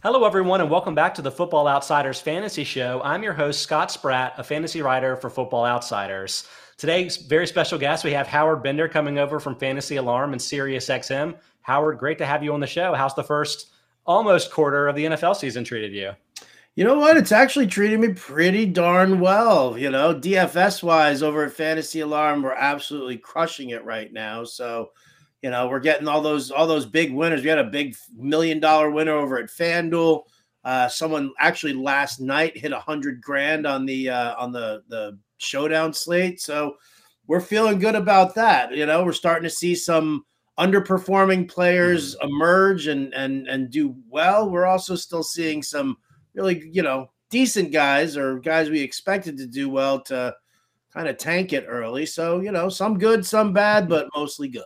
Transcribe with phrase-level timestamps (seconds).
[0.00, 3.00] Hello, everyone, and welcome back to the Football Outsiders Fantasy Show.
[3.02, 6.46] I'm your host, Scott Spratt, a fantasy writer for Football Outsiders.
[6.76, 10.88] Today's very special guest, we have Howard Bender coming over from Fantasy Alarm and Sirius
[10.88, 11.36] XM.
[11.62, 12.94] Howard, great to have you on the show.
[12.94, 13.72] How's the first
[14.06, 16.12] almost quarter of the NFL season treated you?
[16.76, 17.16] You know what?
[17.16, 19.76] It's actually treating me pretty darn well.
[19.76, 24.44] You know, DFS wise over at Fantasy Alarm, we're absolutely crushing it right now.
[24.44, 24.92] So,
[25.42, 27.42] you know, we're getting all those all those big winners.
[27.42, 30.24] We had a big million dollar winner over at FanDuel.
[30.64, 35.18] Uh, someone actually last night hit a hundred grand on the uh, on the the
[35.38, 36.40] showdown slate.
[36.40, 36.76] So
[37.26, 38.74] we're feeling good about that.
[38.74, 40.24] You know, we're starting to see some
[40.58, 42.28] underperforming players mm-hmm.
[42.28, 44.50] emerge and and and do well.
[44.50, 45.96] We're also still seeing some
[46.34, 50.34] really you know decent guys or guys we expected to do well to
[50.92, 52.06] kind of tank it early.
[52.06, 54.64] So you know, some good, some bad, but mostly good.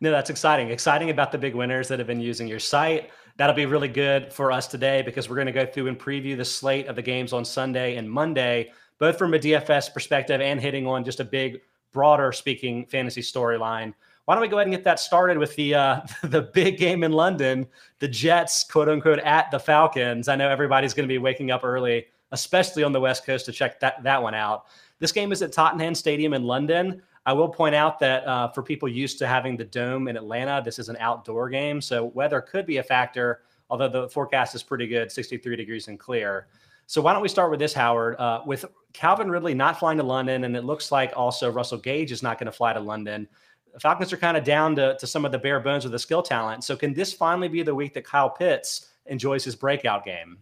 [0.00, 0.70] No, that's exciting.
[0.70, 3.10] Exciting about the big winners that have been using your site.
[3.36, 6.36] That'll be really good for us today because we're going to go through and preview
[6.36, 10.60] the slate of the games on Sunday and Monday, both from a DFS perspective and
[10.60, 11.60] hitting on just a big,
[11.92, 13.92] broader speaking fantasy storyline.
[14.24, 17.04] Why don't we go ahead and get that started with the uh, the big game
[17.04, 17.66] in London,
[17.98, 20.28] the Jets, quote unquote, at the Falcons.
[20.28, 23.52] I know everybody's going to be waking up early, especially on the West Coast, to
[23.52, 24.66] check that that one out.
[24.98, 27.02] This game is at Tottenham Stadium in London.
[27.26, 30.60] I will point out that uh, for people used to having the dome in Atlanta,
[30.62, 33.42] this is an outdoor game, so weather could be a factor.
[33.70, 36.48] Although the forecast is pretty good, 63 degrees and clear.
[36.86, 38.16] So why don't we start with this, Howard?
[38.16, 42.12] Uh, with Calvin Ridley not flying to London, and it looks like also Russell Gage
[42.12, 43.26] is not going to fly to London.
[43.72, 45.98] The Falcons are kind of down to, to some of the bare bones of the
[45.98, 46.62] skill talent.
[46.62, 50.38] So can this finally be the week that Kyle Pitts enjoys his breakout game?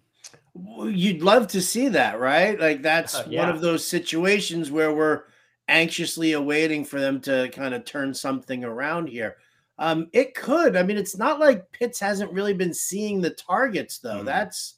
[0.55, 2.59] You'd love to see that, right?
[2.61, 3.41] Like that's uh, yeah.
[3.41, 5.23] one of those situations where we're
[5.69, 9.37] anxiously awaiting for them to kind of turn something around here.
[9.79, 10.77] Um, it could.
[10.77, 14.21] I mean, it's not like Pitts hasn't really been seeing the targets though.
[14.21, 14.27] Mm.
[14.27, 14.77] That's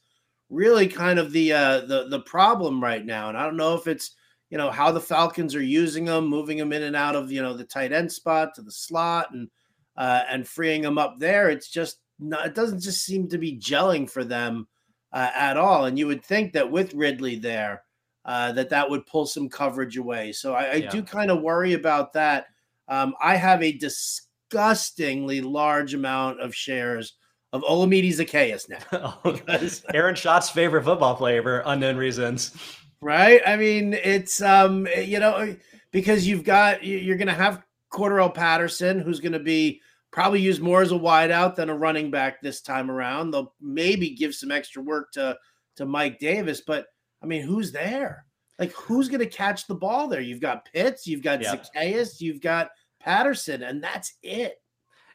[0.50, 3.28] really kind of the uh, the the problem right now.
[3.28, 4.12] And I don't know if it's
[4.50, 7.42] you know how the Falcons are using them, moving them in and out of you
[7.42, 9.50] know the tight end spot to the slot and
[9.97, 11.50] uh, and freeing them up there.
[11.50, 14.69] It's just not, it doesn't just seem to be gelling for them
[15.12, 15.86] uh, at all.
[15.86, 17.84] And you would think that with Ridley there,
[18.24, 20.32] uh, that that would pull some coverage away.
[20.32, 20.90] So I, I yeah.
[20.90, 22.46] do kind of worry about that.
[22.88, 27.14] Um, I have a disgustingly large amount of shares
[27.52, 29.20] of Olamide Zaccheaus now.
[29.24, 32.52] because, Aaron Schatz's favorite football player for unknown reasons.
[33.00, 33.40] Right?
[33.46, 35.54] I mean, it's um, you know,
[35.91, 37.62] because you've got you're going to have
[37.92, 39.80] Cordarrelle Patterson, who's going to be
[40.10, 43.30] probably used more as a wideout than a running back this time around.
[43.30, 45.36] They'll maybe give some extra work to
[45.76, 46.86] to Mike Davis, but
[47.24, 48.26] I mean, who's there?
[48.58, 50.20] Like, who's going to catch the ball there?
[50.20, 51.66] You've got Pitts, you've got yep.
[51.74, 52.68] Zaccheaus, you've got
[53.00, 54.60] Patterson, and that's it.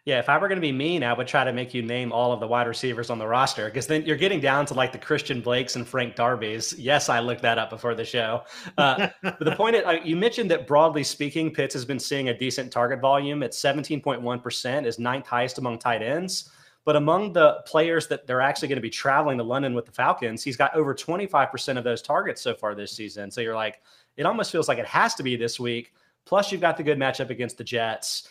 [0.06, 2.12] Yeah, if I were going to be mean, I would try to make you name
[2.12, 4.92] all of the wide receivers on the roster because then you're getting down to like
[4.92, 6.74] the Christian Blakes and Frank Darby's.
[6.80, 8.44] Yes, I looked that up before the show.
[8.78, 12.30] Uh, but the point is, uh, you mentioned that broadly speaking, Pitts has been seeing
[12.30, 16.50] a decent target volume at 17.1%, is ninth highest among tight ends.
[16.90, 19.92] But among the players that they're actually going to be traveling to London with the
[19.92, 23.30] Falcons, he's got over 25% of those targets so far this season.
[23.30, 23.80] So you're like,
[24.18, 25.94] it almost feels like it has to be this week.
[26.26, 28.28] Plus, you've got the good matchup against the Jets.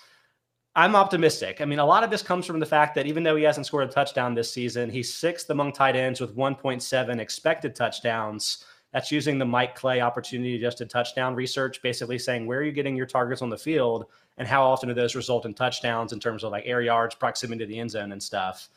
[0.75, 1.61] I'm optimistic.
[1.61, 3.67] I mean, a lot of this comes from the fact that even though he hasn't
[3.67, 8.65] scored a touchdown this season, he's sixth among tight ends with 1.7 expected touchdowns.
[8.93, 12.97] That's using the Mike Clay opportunity adjusted touchdown research, basically saying where are you getting
[12.97, 14.07] your targets on the field
[14.39, 17.65] and how often do those result in touchdowns in terms of like air yards, proximity
[17.65, 18.69] to the end zone, and stuff.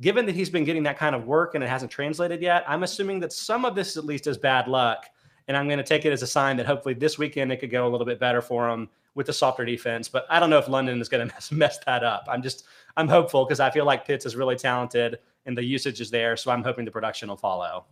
[0.00, 2.84] Given that he's been getting that kind of work and it hasn't translated yet, I'm
[2.84, 5.06] assuming that some of this at least is bad luck.
[5.48, 7.70] And I'm going to take it as a sign that hopefully this weekend it could
[7.70, 10.06] go a little bit better for him with the softer defense.
[10.06, 12.26] But I don't know if London is going to mess, mess that up.
[12.28, 12.64] I'm just,
[12.96, 16.36] I'm hopeful because I feel like Pitts is really talented and the usage is there.
[16.36, 17.86] So I'm hoping the production will follow.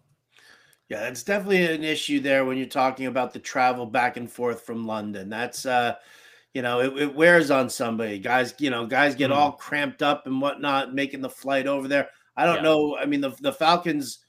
[0.88, 4.60] Yeah, it's definitely an issue there when you're talking about the travel back and forth
[4.62, 5.28] from London.
[5.28, 5.96] That's uh
[6.56, 8.18] you know, it, it wears on somebody.
[8.18, 9.34] Guys, you know, guys get mm.
[9.34, 12.08] all cramped up and whatnot, making the flight over there.
[12.34, 12.62] I don't yeah.
[12.62, 12.96] know.
[12.96, 14.20] I mean, the the Falcons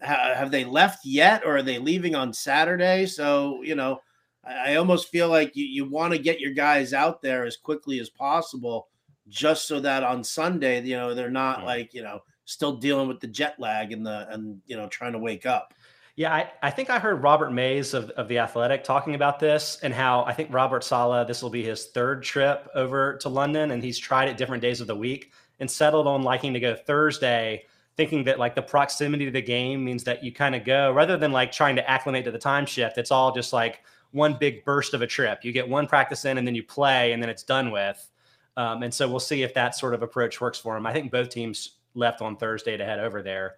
[0.00, 3.06] ha- have they left yet, or are they leaving on Saturday?
[3.06, 4.00] So you know,
[4.44, 7.56] I, I almost feel like you you want to get your guys out there as
[7.56, 8.86] quickly as possible,
[9.28, 11.64] just so that on Sunday, you know, they're not mm.
[11.64, 15.14] like you know still dealing with the jet lag and the and you know trying
[15.14, 15.74] to wake up.
[16.14, 19.78] Yeah, I, I think I heard Robert Mays of, of The Athletic talking about this
[19.82, 23.70] and how I think Robert Saleh, this will be his third trip over to London,
[23.70, 26.74] and he's tried it different days of the week and settled on liking to go
[26.74, 27.64] Thursday,
[27.96, 31.16] thinking that like the proximity to the game means that you kind of go rather
[31.16, 32.98] than like trying to acclimate to the time shift.
[32.98, 35.42] It's all just like one big burst of a trip.
[35.42, 38.10] You get one practice in and then you play and then it's done with.
[38.58, 40.84] Um, and so we'll see if that sort of approach works for him.
[40.86, 43.56] I think both teams left on Thursday to head over there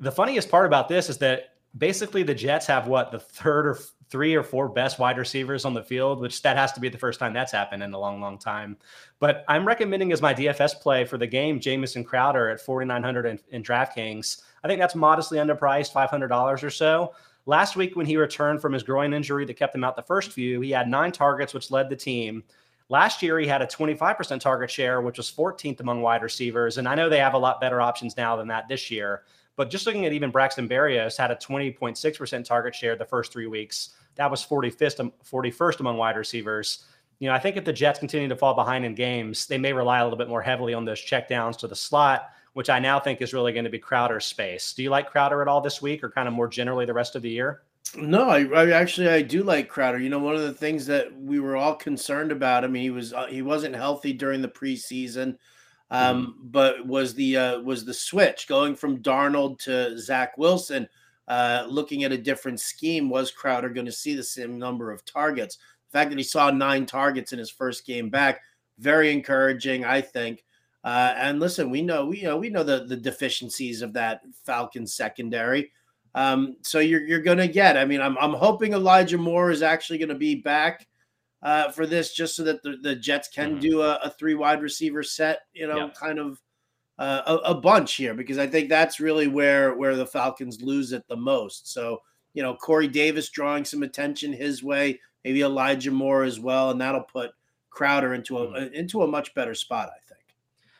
[0.00, 3.78] the funniest part about this is that basically the Jets have what the third or
[4.10, 6.98] three or four best wide receivers on the field, which that has to be the
[6.98, 8.76] first time that's happened in a long, long time.
[9.20, 13.38] But I'm recommending as my DFS play for the game Jamison Crowder at 4,900 in,
[13.50, 14.42] in DraftKings.
[14.64, 17.14] I think that's modestly underpriced, $500 or so.
[17.44, 20.32] Last week, when he returned from his groin injury that kept him out the first
[20.32, 22.44] few, he had nine targets, which led the team.
[22.90, 26.78] Last year, he had a 25% target share, which was 14th among wide receivers.
[26.78, 29.22] And I know they have a lot better options now than that this year.
[29.58, 33.48] But just looking at even Braxton Berrios had a 20.6% target share the first three
[33.48, 33.90] weeks.
[34.14, 36.84] That was 45th, 41st among wide receivers.
[37.18, 39.72] You know, I think if the Jets continue to fall behind in games, they may
[39.72, 43.00] rely a little bit more heavily on those checkdowns to the slot, which I now
[43.00, 44.72] think is really going to be Crowder's space.
[44.74, 47.16] Do you like Crowder at all this week or kind of more generally the rest
[47.16, 47.62] of the year?
[47.96, 49.98] No, I, I, actually I do like Crowder.
[49.98, 52.62] You know, one of the things that we were all concerned about.
[52.62, 55.36] I mean, he was uh, he wasn't healthy during the preseason.
[55.90, 56.48] Um, mm-hmm.
[56.50, 60.88] but was the uh, was the switch going from Darnold to Zach Wilson?
[61.26, 65.04] Uh, looking at a different scheme, was Crowder going to see the same number of
[65.04, 65.58] targets?
[65.90, 68.40] The fact that he saw nine targets in his first game back,
[68.78, 70.44] very encouraging, I think.
[70.84, 74.20] Uh, and listen, we know we you know we know the the deficiencies of that
[74.44, 75.72] Falcons secondary.
[76.14, 77.76] Um, so you're you're gonna get.
[77.76, 80.86] I mean, I'm I'm hoping Elijah Moore is actually going to be back
[81.42, 83.60] uh, for this, just so that the, the Jets can mm-hmm.
[83.60, 85.94] do a, a, three wide receiver set, you know, yep.
[85.94, 86.40] kind of
[86.98, 90.92] uh, a, a, bunch here, because I think that's really where where the Falcons lose
[90.92, 91.72] it the most.
[91.72, 92.00] So
[92.34, 96.80] you know, Corey Davis drawing some attention his way, maybe Elijah Moore as well, and
[96.80, 97.30] that'll put
[97.70, 98.74] Crowder into a mm-hmm.
[98.74, 100.18] into a much better spot, I think.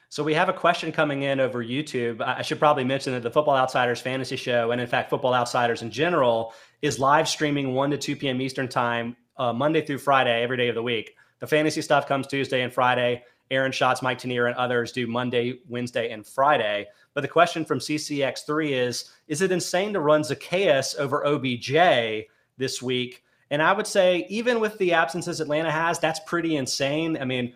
[0.09, 2.21] So we have a question coming in over YouTube.
[2.23, 5.83] I should probably mention that the Football Outsiders Fantasy Show, and in fact, Football Outsiders
[5.83, 8.41] in general, is live streaming 1 to 2 p.m.
[8.41, 11.17] Eastern Time uh, Monday through Friday, every day of the week.
[11.41, 13.23] The fantasy stuff comes Tuesday and Friday.
[13.51, 16.87] Aaron Schatz, Mike Tanier, and others do Monday, Wednesday, and Friday.
[17.15, 22.27] But the question from CCX3 is Is it insane to run Zaccheaus over OBJ
[22.59, 23.25] this week?
[23.51, 27.17] And I would say, even with the absences Atlanta has, that's pretty insane.
[27.19, 27.55] I mean,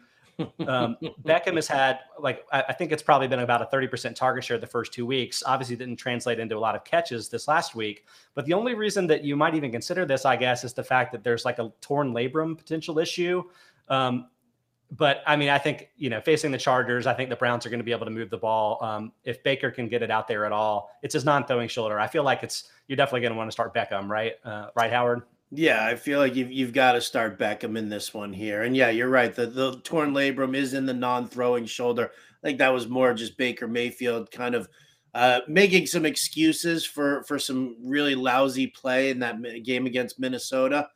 [0.67, 4.59] um, Beckham has had like I, think it's probably been about a 30% target share
[4.59, 5.43] the first two weeks.
[5.45, 8.07] Obviously, didn't translate into a lot of catches this last week.
[8.35, 11.13] But the only reason that you might even consider this, I guess, is the fact
[11.13, 13.45] that there's like a torn labrum potential issue.
[13.89, 14.29] Um,
[14.91, 17.71] but I mean, I think you know, facing the Chargers, I think the Browns are
[17.71, 18.83] going to be able to move the ball.
[18.83, 21.99] Um, if Baker can get it out there at all, it's his non-throwing shoulder.
[21.99, 24.35] I feel like it's you're definitely going to want to start Beckham, right?
[24.45, 25.23] Uh, right, Howard.
[25.55, 28.63] Yeah, I feel like you've, you've got to start Beckham in this one here.
[28.63, 29.35] And yeah, you're right.
[29.35, 32.11] The, the torn labrum is in the non throwing shoulder.
[32.43, 34.67] I think that was more just Baker Mayfield kind of
[35.15, 40.89] uh, making some excuses for, for some really lousy play in that game against Minnesota.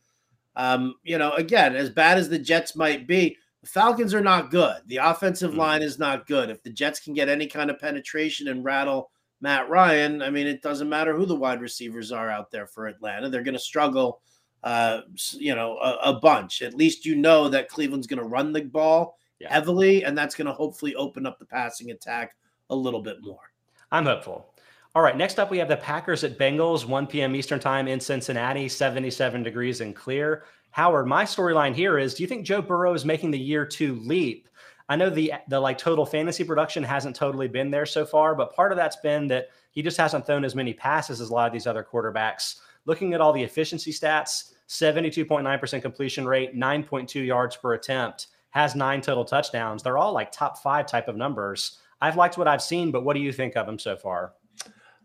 [0.56, 4.50] Um, you know, again, as bad as the Jets might be, the Falcons are not
[4.50, 4.81] good.
[4.87, 5.61] The offensive mm-hmm.
[5.61, 6.49] line is not good.
[6.49, 9.11] If the Jets can get any kind of penetration and rattle
[9.43, 12.87] Matt Ryan, I mean, it doesn't matter who the wide receivers are out there for
[12.87, 13.29] Atlanta.
[13.29, 14.23] They're going to struggle
[14.64, 16.62] uh, you know, a, a, bunch.
[16.62, 19.53] At least you know that Cleveland's going to run the ball yeah.
[19.53, 22.37] heavily, and that's going to hopefully open up the passing attack
[22.70, 23.53] a little bit more.
[23.93, 24.53] I'm hopeful.
[24.94, 27.37] All right, next up we have the Packers at Bengals, 1 p.m.
[27.37, 30.44] Eastern Time in Cincinnati, 77 degrees and clear.
[30.70, 33.97] Howard, my storyline here is: Do you think Joe Burrow is making the year two
[34.00, 34.49] leap?
[34.88, 38.54] I know the the like total fantasy production hasn't totally been there so far, but
[38.54, 41.47] part of that's been that he just hasn't thrown as many passes as a lot
[41.47, 47.56] of these other quarterbacks looking at all the efficiency stats 72.9% completion rate, 9.2 yards
[47.56, 49.82] per attempt, has nine total touchdowns.
[49.82, 51.78] They're all like top five type of numbers.
[52.00, 54.32] I've liked what I've seen, but what do you think of him so far?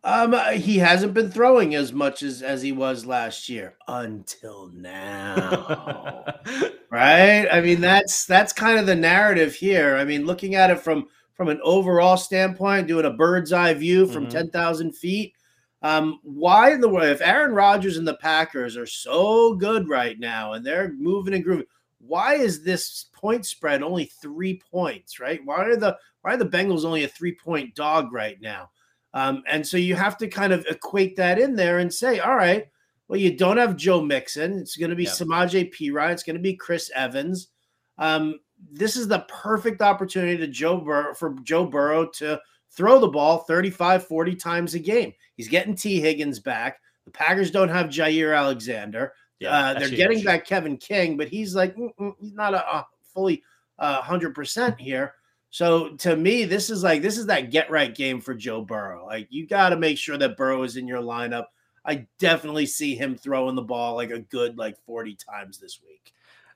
[0.04, 4.72] Um, uh, he hasn't been throwing as much as as he was last year until
[4.74, 6.26] now,
[6.90, 7.48] right?
[7.52, 9.98] I mean, that's that's kind of the narrative here.
[9.98, 14.08] I mean, looking at it from from an overall standpoint, doing a bird's eye view
[14.08, 14.32] from mm-hmm.
[14.32, 15.36] ten thousand feet,
[15.82, 20.20] um, why in the world, if Aaron Rodgers and the Packers are so good right
[20.20, 21.66] now and they're moving and grooving,
[22.00, 25.20] why is this point spread only three points?
[25.20, 25.40] Right?
[25.44, 28.70] Why are the why are the Bengals only a three point dog right now?
[29.14, 32.36] Um, and so you have to kind of equate that in there and say, all
[32.36, 32.68] right,
[33.08, 34.60] well, you don't have Joe Mixon.
[34.60, 35.14] It's going to be yep.
[35.14, 36.12] Samaje Perine.
[36.12, 37.50] It's going to be Chris Evans.
[37.98, 38.40] Um,
[38.72, 42.40] this is the perfect opportunity to Joe Bur- for Joe Burrow to
[42.72, 45.14] throw the ball 35, 40 times a game.
[45.36, 46.80] He's getting Tee Higgins back.
[47.06, 49.14] The Packers don't have Jaire Alexander.
[49.40, 50.26] Yeah, uh, they're getting huge.
[50.26, 51.76] back Kevin King, but he's like,
[52.20, 53.44] he's not a, a fully
[53.80, 55.16] uh, 100% here.
[55.50, 59.06] So to me, this is like, this is that get right game for Joe Burrow.
[59.06, 61.46] Like, you got to make sure that Burrow is in your lineup.
[61.84, 66.14] I definitely see him throwing the ball like a good, like 40 times this week.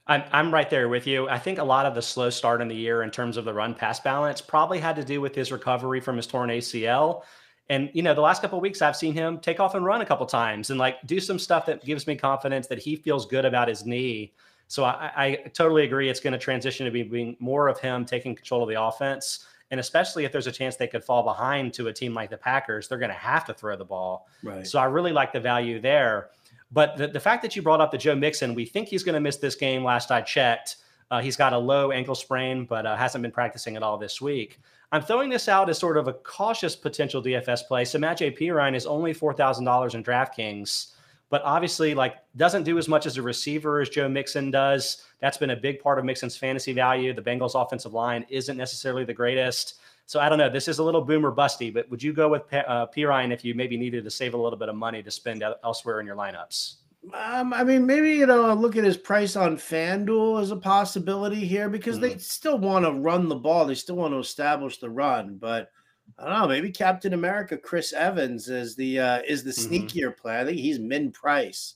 [0.07, 1.27] I'm, I'm right there with you.
[1.29, 3.53] I think a lot of the slow start in the year in terms of the
[3.53, 7.23] run pass balance probably had to do with his recovery from his torn ACL.
[7.69, 10.05] And you know, the last couple weeks I've seen him take off and run a
[10.05, 13.45] couple times and like do some stuff that gives me confidence that he feels good
[13.45, 14.33] about his knee.
[14.67, 16.09] So I, I totally agree.
[16.09, 19.47] It's going to transition to be being more of him taking control of the offense.
[19.71, 22.37] And especially if there's a chance they could fall behind to a team like the
[22.37, 24.27] Packers, they're going to have to throw the ball.
[24.43, 24.65] Right.
[24.65, 26.29] So I really like the value there.
[26.71, 29.13] But the, the fact that you brought up the Joe Mixon, we think he's going
[29.13, 29.83] to miss this game.
[29.83, 30.77] Last I checked,
[31.11, 34.19] uh, he's got a low ankle sprain, but uh, hasn't been practicing at all this
[34.19, 34.59] week.
[34.91, 37.83] I'm throwing this out as sort of a cautious potential DFS play.
[37.83, 40.93] Samaje Perine is only $4,000 in DraftKings,
[41.29, 45.03] but obviously, like, doesn't do as much as a receiver as Joe Mixon does.
[45.19, 47.13] That's been a big part of Mixon's fantasy value.
[47.13, 49.79] The Bengals' offensive line isn't necessarily the greatest.
[50.07, 50.49] So I don't know.
[50.49, 53.55] This is a little boomer busty, but would you go with uh, Perine if you
[53.55, 56.75] maybe needed to save a little bit of money to spend elsewhere in your lineups?
[57.13, 61.45] Um, I mean, maybe you know, look at his price on FanDuel as a possibility
[61.45, 62.13] here because mm-hmm.
[62.13, 63.65] they still want to run the ball.
[63.65, 65.69] They still want to establish the run, but
[66.17, 66.47] I don't know.
[66.47, 69.73] Maybe Captain America Chris Evans is the uh, is the mm-hmm.
[69.73, 70.39] sneakier play.
[70.39, 71.75] I think he's min price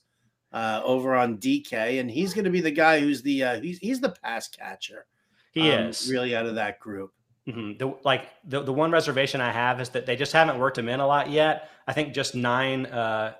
[0.52, 3.78] uh, over on DK, and he's going to be the guy who's the uh, he's
[3.78, 5.06] he's the pass catcher.
[5.52, 7.12] He um, is really out of that group.
[7.50, 7.78] Mm-hmm.
[7.78, 10.88] The, like the, the one reservation I have is that they just haven't worked him
[10.88, 11.70] in a lot yet.
[11.86, 13.34] I think just nine, uh,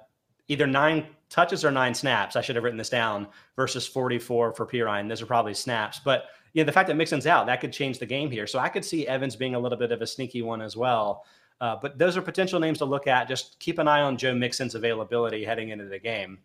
[0.49, 2.37] either nine touches or nine snaps.
[2.37, 5.09] I should have written this down versus 44 for Perine.
[5.09, 7.99] Those are probably snaps, but you know, the fact that Mixon's out, that could change
[7.99, 8.47] the game here.
[8.47, 11.25] So I could see Evans being a little bit of a sneaky one as well.
[11.61, 13.29] Uh, but those are potential names to look at.
[13.29, 16.39] Just keep an eye on Joe Mixon's availability heading into the game.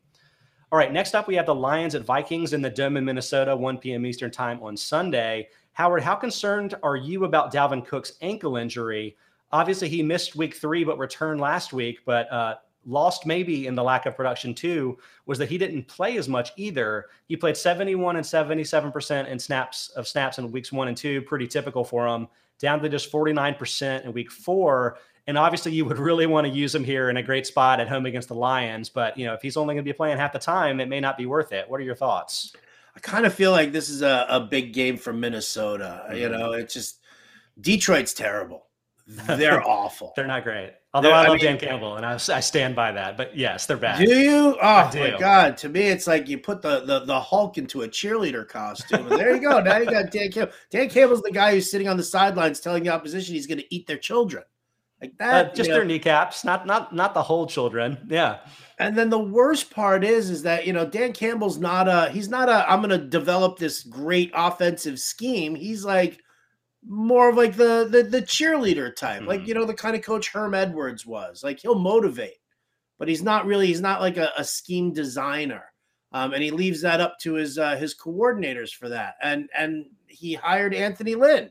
[0.72, 3.56] All right, next up, we have the Lions at Vikings in the Dome in Minnesota,
[3.56, 4.06] 1 p.m.
[4.06, 5.48] Eastern Time on Sunday.
[5.76, 9.18] Howard, how concerned are you about Dalvin Cook's ankle injury?
[9.52, 12.00] Obviously, he missed week three, but returned last week.
[12.06, 12.56] But uh,
[12.86, 16.52] lost maybe in the lack of production too was that he didn't play as much
[16.56, 17.08] either.
[17.28, 21.46] He played 71 and 77% in snaps of snaps in weeks one and two, pretty
[21.46, 24.98] typical for him, down to just 49% in week four.
[25.28, 27.90] And obviously, you would really want to use him here in a great spot at
[27.90, 28.88] home against the Lions.
[28.88, 31.02] But you know, if he's only going to be playing half the time, it may
[31.02, 31.70] not be worth it.
[31.70, 32.54] What are your thoughts?
[32.96, 36.06] I kind of feel like this is a, a big game for Minnesota.
[36.08, 36.18] Mm-hmm.
[36.18, 37.00] You know, it's just
[37.60, 38.68] Detroit's terrible.
[39.08, 40.14] They're awful.
[40.16, 40.74] They're not great.
[40.94, 43.18] Although I love I mean, Dan Campbell and I, I, stand by that.
[43.18, 44.00] But yes, they're bad.
[44.00, 44.58] Do you?
[44.62, 45.00] Oh do.
[45.00, 45.58] my god!
[45.58, 49.08] To me, it's like you put the, the the Hulk into a cheerleader costume.
[49.08, 49.60] And there you go.
[49.60, 50.54] now you got Dan Campbell.
[50.72, 53.76] Dan Campbell's the guy who's sitting on the sidelines telling the opposition he's going to
[53.76, 54.46] eat their children.
[55.06, 55.52] Like that.
[55.52, 55.88] Uh, just their know.
[55.88, 57.98] kneecaps, not not not the whole children.
[58.10, 58.40] Yeah.
[58.78, 62.30] And then the worst part is, is that you know Dan Campbell's not a he's
[62.30, 65.56] not a I'm going to develop this great offensive scheme.
[65.56, 66.20] He's like
[66.88, 69.30] more of like the the, the cheerleader type, mm-hmm.
[69.30, 71.44] like you know the kind of coach Herm Edwards was.
[71.44, 72.38] Like he'll motivate,
[73.00, 75.64] but he's not really he's not like a, a scheme designer.
[76.12, 79.16] Um, and he leaves that up to his uh, his coordinators for that.
[79.22, 81.50] And and he hired Anthony Lynn,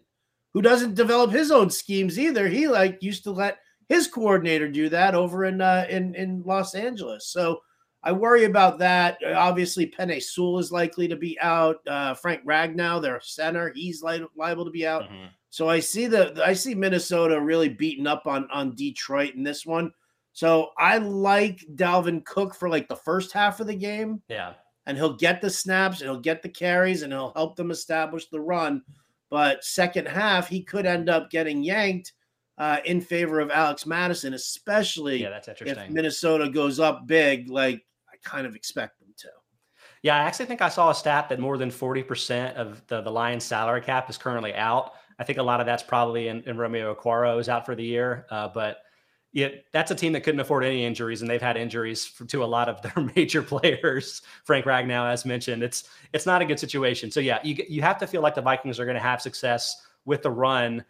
[0.55, 2.49] who doesn't develop his own schemes either.
[2.49, 3.59] He like used to let
[3.89, 7.29] his coordinator do that over in uh, in in Los Angeles.
[7.29, 7.61] So
[8.03, 9.19] I worry about that.
[9.35, 11.77] Obviously, Penei Sewell is likely to be out.
[11.87, 15.05] Uh, Frank Ragnow, their center, he's li- liable to be out.
[15.05, 15.27] Mm-hmm.
[15.51, 19.67] So I see the I see Minnesota really beating up on on Detroit in this
[19.67, 19.93] one.
[20.33, 24.21] So I like Dalvin Cook for like the first half of the game.
[24.29, 24.55] Yeah.
[24.87, 28.29] And he'll get the snaps and he'll get the carries and he'll help them establish
[28.29, 28.83] the run.
[29.35, 32.13] But second half, he could end up getting yanked
[32.57, 35.87] uh, in favor of Alex Mattison, especially yeah, that's interesting.
[35.87, 37.51] if Minnesota goes up big.
[37.51, 39.29] Like I kind of expect them to.
[40.05, 43.11] Yeah, I actually think I saw a stat that more than 40% of the, the
[43.11, 44.93] Lions salary cap is currently out.
[45.19, 47.83] I think a lot of that's probably in, in Romeo Okwara is out for the
[47.83, 48.27] year.
[48.31, 48.77] Uh, but
[49.35, 52.43] yeah, that's a team that couldn't afford any injuries, and they've had injuries for, to
[52.43, 54.23] a lot of their major players.
[54.45, 57.11] Frank Ragnow, as mentioned, it's it's not a good situation.
[57.11, 59.87] So yeah, you you have to feel like the Vikings are going to have success
[60.07, 60.85] with the run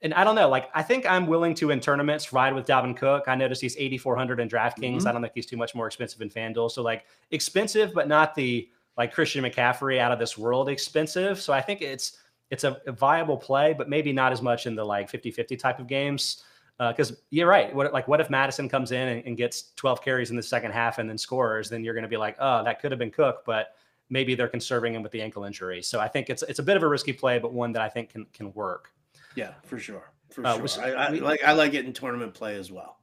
[0.00, 2.96] and I don't know, like I think I'm willing to in tournaments ride with Dalvin
[2.96, 3.24] Cook.
[3.26, 4.98] I noticed he's 8,400 in DraftKings.
[4.98, 5.08] Mm-hmm.
[5.08, 6.70] I don't think he's too much more expensive in FanDuel.
[6.70, 11.40] So like expensive, but not the like Christian McCaffrey out of this world expensive.
[11.40, 12.18] So I think it's
[12.50, 15.80] it's a, a viable play, but maybe not as much in the like 50-50 type
[15.80, 16.44] of games.
[16.78, 17.74] Because uh, you're right.
[17.74, 20.70] What like what if Mattison comes in and, and gets 12 carries in the second
[20.70, 21.68] half and then scores?
[21.68, 23.74] Then you're going to be like, oh, that could have been Cook, but
[24.10, 25.82] maybe they're conserving him with the ankle injury.
[25.82, 27.88] So I think it's it's a bit of a risky play, but one that I
[27.88, 28.92] think can can work.
[29.34, 30.12] Yeah, for sure.
[30.30, 30.84] For uh, sure.
[30.84, 32.98] I, I, like I like it in tournament play as well.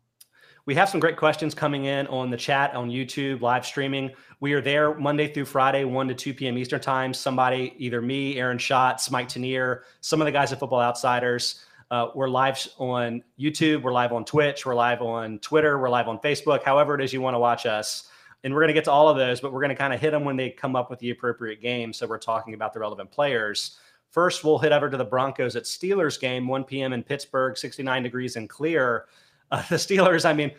[0.65, 4.11] We have some great questions coming in on the chat on YouTube live streaming.
[4.39, 6.57] We are there Monday through Friday, 1 to 2 p.m.
[6.57, 7.13] Eastern time.
[7.13, 11.63] Somebody, either me, Aaron Schatz, Mike Tanier, some of the guys at Football Outsiders.
[11.91, 13.83] Uh, we're live on YouTube.
[13.83, 14.65] We're live on Twitch.
[14.65, 15.77] We're live on Twitter.
[15.77, 16.63] We're live on Facebook.
[16.63, 18.09] However, it is you want to watch us.
[18.43, 19.99] And we're going to get to all of those, but we're going to kind of
[19.99, 21.93] hit them when they come up with the appropriate game.
[21.93, 23.77] So we're talking about the relevant players.
[24.09, 26.93] First, we'll head over to the Broncos at Steelers game, 1 p.m.
[26.93, 29.05] in Pittsburgh, 69 degrees and clear.
[29.51, 30.51] Uh, the Steelers, I mean,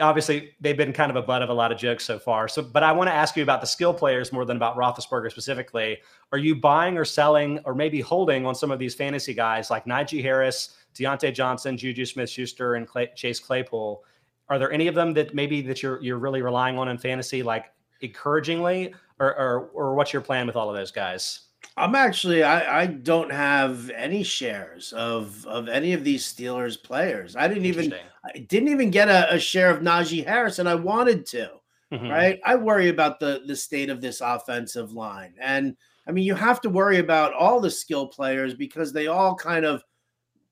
[0.00, 2.48] obviously they've been kind of a butt of a lot of jokes so far.
[2.48, 5.30] So, but I want to ask you about the skill players more than about Roethlisberger
[5.30, 5.98] specifically.
[6.32, 9.84] Are you buying or selling or maybe holding on some of these fantasy guys like
[9.84, 14.04] Najee Harris, Diontae Johnson, Juju Smith-Schuster, and Clay, Chase Claypool?
[14.48, 17.42] Are there any of them that maybe that you're you're really relying on in fantasy,
[17.42, 17.66] like
[18.02, 21.40] encouragingly, or or, or what's your plan with all of those guys?
[21.76, 27.36] I'm actually I, I don't have any shares of of any of these Steelers players.
[27.36, 27.94] I didn't even
[28.24, 31.50] I didn't even get a, a, share of Najee Harris, and I wanted to.
[31.92, 32.08] Mm-hmm.
[32.08, 35.76] Right, I worry about the the state of this offensive line, and
[36.08, 39.64] I mean you have to worry about all the skill players because they all kind
[39.64, 39.84] of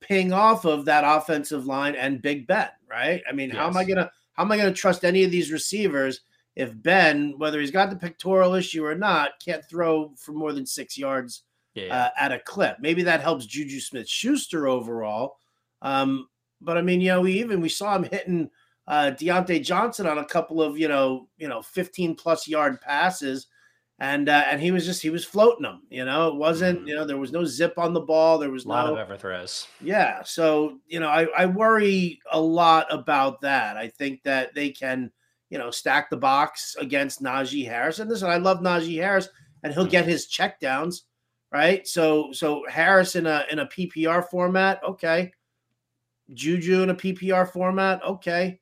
[0.00, 2.69] ping off of that offensive line and Big Ben.
[2.88, 3.23] Right?
[3.28, 3.59] I mean, yes.
[3.59, 6.21] how am I gonna how am I gonna trust any of these receivers?
[6.54, 10.66] If Ben, whether he's got the pectoral issue or not, can't throw for more than
[10.66, 11.44] six yards
[11.75, 12.04] yeah, yeah.
[12.04, 12.76] Uh, at a clip.
[12.80, 15.37] Maybe that helps Juju Smith Schuster overall.
[15.80, 16.28] Um,
[16.61, 18.50] but I mean, you know, we even we saw him hitting
[18.87, 23.47] uh, Diontae Johnson on a couple of you know, you know, 15 plus yard passes.
[23.99, 26.28] And uh, and he was just he was floating them, you know.
[26.28, 26.88] It wasn't, mm-hmm.
[26.88, 28.37] you know, there was no zip on the ball.
[28.37, 29.68] There was a lot no, of overthrows.
[29.80, 33.76] Yeah, so you know, I, I worry a lot about that.
[33.76, 35.12] I think that they can
[35.52, 37.99] you know, stack the box against Najee Harris.
[37.99, 39.28] And listen, I love Najee Harris,
[39.62, 41.02] and he'll get his checkdowns,
[41.52, 41.87] right?
[41.87, 45.30] So, so Harris in a in a PPR format, okay.
[46.32, 48.61] Juju in a PPR format, okay.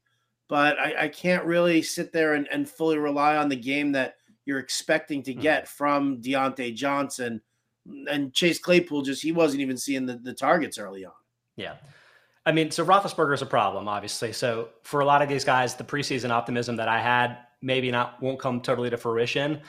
[0.48, 4.16] But I, I can't really sit there and, and fully rely on the game that
[4.44, 5.40] you're expecting to hmm.
[5.40, 7.40] get from Diontae Johnson
[8.10, 9.02] and Chase Claypool.
[9.02, 11.12] Just he wasn't even seeing the, the targets early on.
[11.54, 11.74] Yeah.
[12.50, 14.32] I mean, so Roethlisberger is a problem, obviously.
[14.32, 18.20] So for a lot of these guys, the preseason optimism that I had maybe not
[18.20, 19.60] won't come totally to fruition.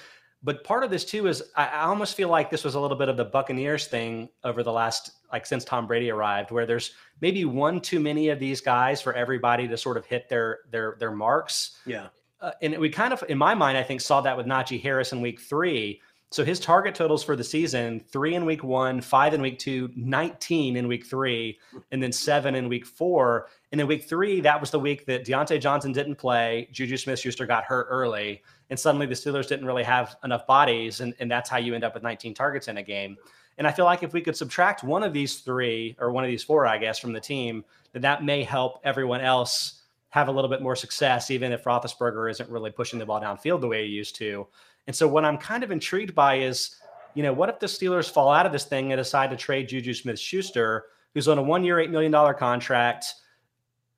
[0.41, 2.97] But part of this too is I, I almost feel like this was a little
[2.97, 6.93] bit of the Buccaneers thing over the last like since Tom Brady arrived, where there's
[7.21, 10.95] maybe one too many of these guys for everybody to sort of hit their their
[10.97, 11.77] their marks.
[11.85, 12.07] Yeah.
[12.39, 15.13] Uh, and we kind of, in my mind, I think saw that with Najee Harris
[15.13, 19.33] in Week Three so his target totals for the season three in week one, five
[19.33, 21.59] in week two, 19 in week three,
[21.91, 23.49] and then seven in week four.
[23.73, 26.69] And in week three, that was the week that Diontae Johnson didn't play.
[26.71, 28.41] Juju Smith Schuster got hurt early.
[28.69, 31.01] And suddenly the Steelers didn't really have enough bodies.
[31.01, 33.17] And, and that's how you end up with 19 targets in a game.
[33.57, 36.29] And I feel like if we could subtract one of these three or one of
[36.29, 40.31] these four, I guess, from the team, that that may help everyone else have a
[40.31, 43.85] little bit more success, even if Roethlisberger isn't really pushing the ball downfield the way
[43.85, 44.47] he used to.
[44.91, 46.75] And so what I'm kind of intrigued by is,
[47.13, 49.69] you know, what if the Steelers fall out of this thing and decide to trade
[49.69, 53.13] Juju Smith Schuster, who's on a one year, $8 million contract?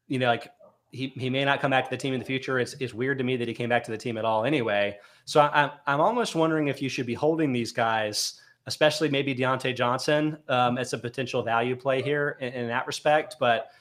[0.08, 0.52] You know, like
[0.92, 2.60] he, he may not come back to the team in the future.
[2.60, 5.00] It's, it's weird to me that he came back to the team at all anyway.
[5.26, 9.34] So I, I'm, I'm almost wondering if you should be holding these guys, especially maybe
[9.34, 13.38] Diontae Johnson um, as a potential value play here in, in that respect.
[13.40, 13.72] But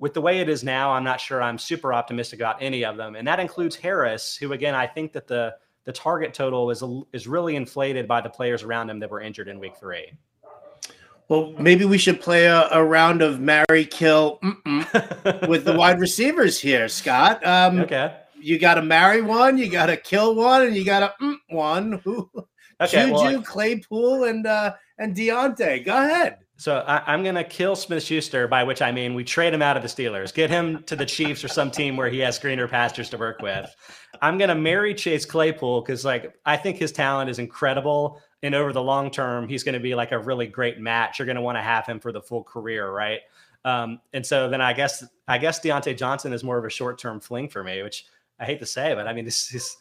[0.00, 2.96] with the way it is now, I'm not sure I'm super optimistic about any of
[2.96, 3.14] them.
[3.14, 5.54] And that includes Harris, who, again, I think that the
[5.86, 9.48] the target total is is really inflated by the players around him that were injured
[9.48, 10.12] in week three.
[11.28, 14.38] Well, maybe we should play a, a round of marry kill
[15.48, 17.44] with the wide receivers here, Scott.
[17.44, 18.16] Um, okay.
[18.38, 21.36] You got to marry one, you got to kill one, and you got to mm,
[21.48, 22.00] one.
[22.04, 22.30] Who?
[22.80, 25.84] Okay, Juju, well, Claypool, and uh, and Diontae.
[25.84, 26.38] Go ahead.
[26.58, 29.60] So I, am going to kill Smith Schuster, by which I mean we trade him
[29.60, 32.38] out of the Steelers, get him to the Chiefs or some team where he has
[32.38, 33.74] greener pastures to work with.
[34.22, 38.22] I'm going to marry Chase Claypool because, like, I think his talent is incredible.
[38.42, 41.18] And over the long term, he's going to be like a really great match.
[41.18, 43.20] You're going to want to have him for the full career, right?
[43.66, 46.98] Um, and so then I guess I guess Diontae Johnson is more of a short
[46.98, 48.06] term fling for me, which
[48.38, 49.76] I hate to say, but I mean, this is,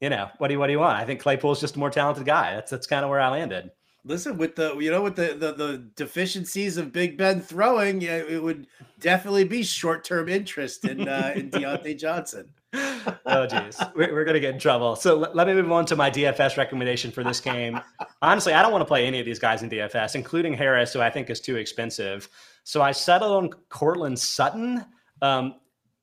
[0.00, 0.98] you know, what do you what do you want?
[0.98, 2.54] I think Claypool's just a more talented guy.
[2.54, 3.70] That's that's kind of where I landed.
[4.04, 8.16] Listen, with the you know with the, the the deficiencies of Big Ben throwing, yeah,
[8.16, 8.66] it would
[8.98, 12.48] definitely be short term interest in uh, in Diontae Johnson.
[13.26, 14.96] oh geez, we're, we're gonna get in trouble.
[14.96, 17.78] So let, let me move on to my DFS recommendation for this game.
[18.22, 21.00] Honestly, I don't want to play any of these guys in DFS, including Harris, who
[21.00, 22.28] I think is too expensive.
[22.64, 24.84] So I settled on Courtland Sutton.
[25.20, 25.56] Um,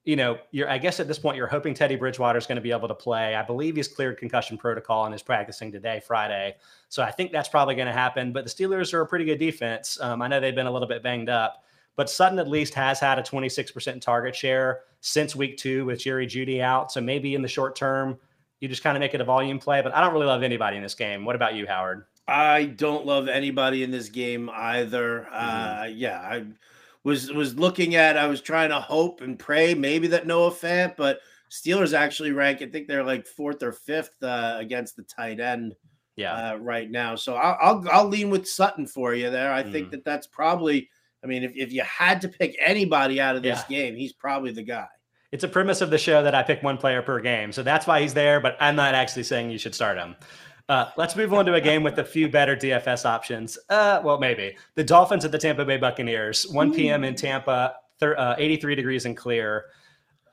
[0.07, 2.61] you know, you're I guess at this point you're hoping Teddy Bridgewater is going to
[2.61, 3.35] be able to play.
[3.35, 6.55] I believe he's cleared concussion protocol and is practicing today, Friday.
[6.87, 8.31] So I think that's probably going to happen.
[8.31, 9.99] But the Steelers are a pretty good defense.
[9.99, 11.65] Um, I know they've been a little bit banged up,
[11.97, 16.25] but Sutton at least has had a 26% target share since week two with Jerry
[16.25, 16.89] Jeudy out.
[16.89, 18.17] So maybe in the short term,
[18.61, 19.81] you just kind of make it a volume play.
[19.81, 21.25] But I don't really love anybody in this game.
[21.25, 22.05] What about you, Howard?
[22.29, 25.27] I don't love anybody in this game either.
[25.29, 25.81] Mm-hmm.
[25.81, 26.45] Uh, yeah, I
[27.07, 28.17] was was looking at.
[28.17, 32.61] I was trying to hope and pray maybe that Noah Fant, but Steelers actually rank.
[32.61, 35.75] I think they're like fourth or fifth uh, against the tight end.
[36.17, 37.15] Yeah, uh, right now.
[37.15, 39.53] So I'll, I'll, I'll lean with Sutton for you there.
[39.53, 39.71] I mm.
[39.71, 40.89] think that that's probably
[41.23, 43.77] I mean, if, if you had to pick anybody out of this yeah.
[43.77, 44.87] game, he's probably the guy.
[45.31, 47.51] It's a premise of the show that I pick one player per game.
[47.51, 50.15] So that's why he's there, but I'm not actually saying you should start him.
[50.69, 53.57] Uh, let's move on to a game with a few better DFS options.
[53.69, 57.05] Uh, well, maybe the Dolphins at the Tampa Bay Buccaneers, 1 p.m.
[57.05, 59.65] in Tampa, thir- uh, 83 degrees and clear.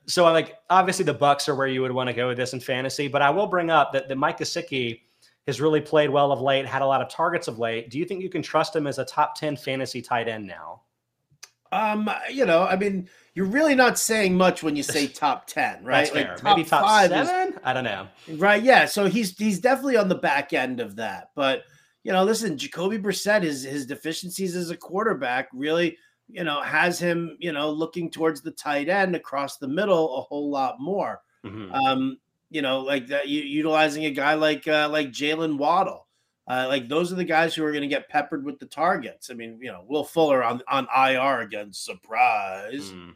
[0.07, 2.53] So, I like, obviously, the Bucks are where you would want to go with this
[2.53, 3.07] in fantasy.
[3.07, 5.03] But I will bring up that the Mike Gesicki
[5.47, 7.91] has really played well of late, had a lot of targets of late.
[7.91, 10.83] Do you think you can trust him as a top 10 fantasy tight end now?
[11.71, 15.85] Um, you know, I mean, you're really not saying much when you say top 10,
[15.85, 16.05] right?
[16.05, 16.37] That's like fair.
[16.37, 17.53] Top Maybe top five seven?
[17.55, 18.07] Is, I don't know.
[18.37, 18.63] Right.
[18.63, 18.87] Yeah.
[18.87, 21.31] So he's he's definitely on the back end of that.
[21.35, 21.65] But
[22.05, 25.97] you know, listen, Jacoby Brissett, his his deficiencies as a quarterback really,
[26.29, 30.21] you know, has him, you know, looking towards the tight end across the middle a
[30.21, 31.21] whole lot more.
[31.45, 31.73] Mm-hmm.
[31.73, 32.19] Um,
[32.51, 36.07] you know, like that, utilizing a guy like uh, like Jaylen Waddle.
[36.47, 39.31] Uh, like those are the guys who are going to get peppered with the targets.
[39.31, 42.93] I mean, you know, Will Fuller on on IR again, surprise.
[42.93, 43.15] Mm.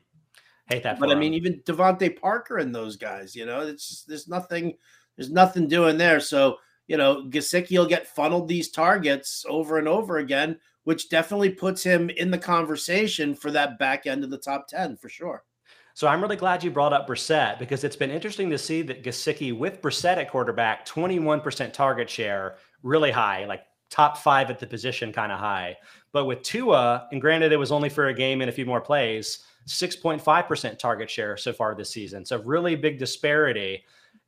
[0.69, 0.99] Hate that.
[0.99, 4.75] But I mean, even DeVante Parker and those guys, you know, it's just, there's nothing,
[5.17, 6.21] there's nothing doing there.
[6.21, 11.51] So you know, Gesicki will get funneled these targets over and over again, which definitely
[11.51, 15.45] puts him in the conversation for that back end of the top ten for sure.
[15.93, 19.05] So I'm really glad you brought up Brissett because it's been interesting to see that
[19.05, 24.67] Gesicki with Brissett at quarterback, 21% target share, really high, like top five at the
[24.67, 25.77] position, kind of high.
[26.13, 28.81] But with Tua, and granted it was only for a game and a few more
[28.81, 32.25] plays, 6.5% target share so far this season.
[32.25, 33.85] So really big disparity.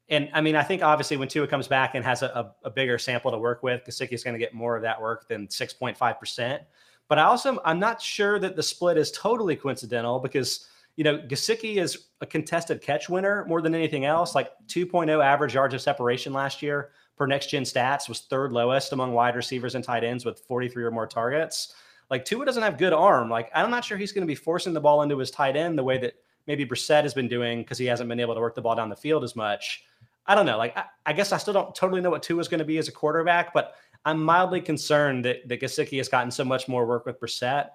[0.09, 2.98] And I mean, I think obviously when Tua comes back and has a, a, bigger
[2.98, 6.61] sample to work with, Gesicki is going to get more of that work than 6.5%.
[7.09, 11.18] But I also, I'm not sure that the split is totally coincidental because– you know,
[11.18, 14.35] Gesicki is a contested catch winner more than anything else.
[14.35, 18.92] Like 2.0 average yards of separation last year per next gen stats was third lowest
[18.92, 21.74] among wide receivers and tight ends with 43 or more targets.
[22.11, 23.31] Like Tua doesn't have good arm.
[23.31, 25.79] Like I'm not sure he's going to be forcing the ball into his tight end
[25.79, 26.14] the way that
[26.46, 28.88] maybe Brissett has been doing because he hasn't been able to work the ball down
[28.88, 29.85] the field as much.
[30.27, 30.59] I don't know.
[30.59, 32.79] Like I, I guess I still don't totally know what Tua is going to be
[32.79, 36.87] as a quarterback, but I'm mildly concerned that that Gesicki has gotten so much more
[36.87, 37.68] work with Brissett.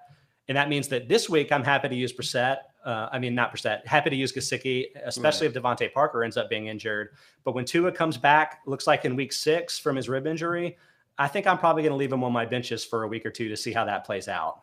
[0.48, 2.58] And that means that this week I'm happy to use Brissett.
[2.84, 3.84] Uh, I mean, not Brissett.
[3.84, 5.56] Happy to use Gesicki, especially right.
[5.56, 7.10] if DeVante Parker ends up being injured.
[7.42, 10.76] But when Tua comes back, looks like in week six from his rib injury,
[11.18, 13.30] I think I'm probably going to leave him on my benches for a week or
[13.30, 14.62] two to see how that plays out.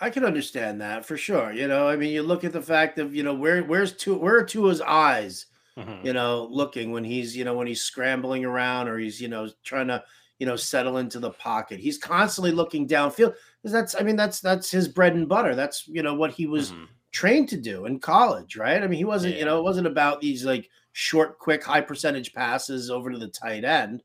[0.00, 1.52] I can understand that for sure.
[1.52, 4.18] You know, I mean, you look at the fact of you know where where's Tua,
[4.18, 5.46] where are Tua's eyes,
[5.78, 6.04] mm-hmm.
[6.04, 9.48] you know, looking when he's you know when he's scrambling around or he's you know
[9.62, 10.02] trying to
[10.38, 11.78] you know settle into the pocket.
[11.78, 15.54] He's constantly looking downfield because that's I mean that's that's his bread and butter.
[15.54, 16.84] That's you know what he was mm-hmm.
[17.12, 18.82] trained to do in college, right?
[18.82, 19.40] I mean he wasn't yeah.
[19.40, 23.28] you know it wasn't about these like short, quick, high percentage passes over to the
[23.28, 24.02] tight end.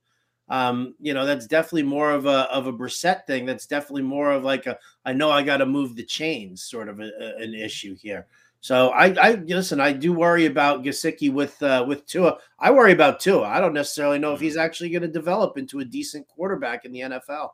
[0.49, 3.45] Um, you know that's definitely more of a of a Brissett thing.
[3.45, 6.89] That's definitely more of like a I know I got to move the chains sort
[6.89, 8.27] of a, a, an issue here.
[8.61, 9.79] So I, I listen.
[9.79, 12.37] I do worry about Gesicki with uh, with Tua.
[12.59, 13.43] I worry about Tua.
[13.43, 16.91] I don't necessarily know if he's actually going to develop into a decent quarterback in
[16.91, 17.51] the NFL.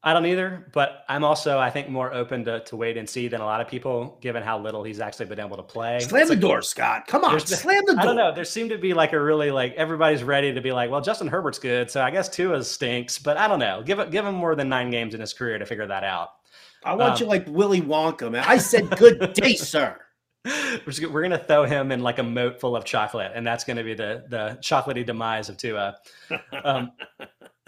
[0.00, 3.26] I don't either, but I'm also, I think, more open to, to wait and see
[3.26, 5.98] than a lot of people, given how little he's actually been able to play.
[5.98, 7.08] Slam it's the like, door, Scott.
[7.08, 8.00] Come on, slam the door.
[8.02, 8.32] I don't know.
[8.32, 11.26] There seemed to be like a really like everybody's ready to be like, well, Justin
[11.26, 13.82] Herbert's good, so I guess Tua stinks, but I don't know.
[13.84, 16.30] Give it, give him more than nine games in his career to figure that out.
[16.84, 18.44] I want um, you like Willy Wonka, man.
[18.46, 19.98] I said, "Good day, sir."
[20.44, 23.82] We're, we're gonna throw him in like a moat full of chocolate, and that's gonna
[23.82, 25.96] be the the chocolatey demise of Tua.
[26.64, 26.92] Um,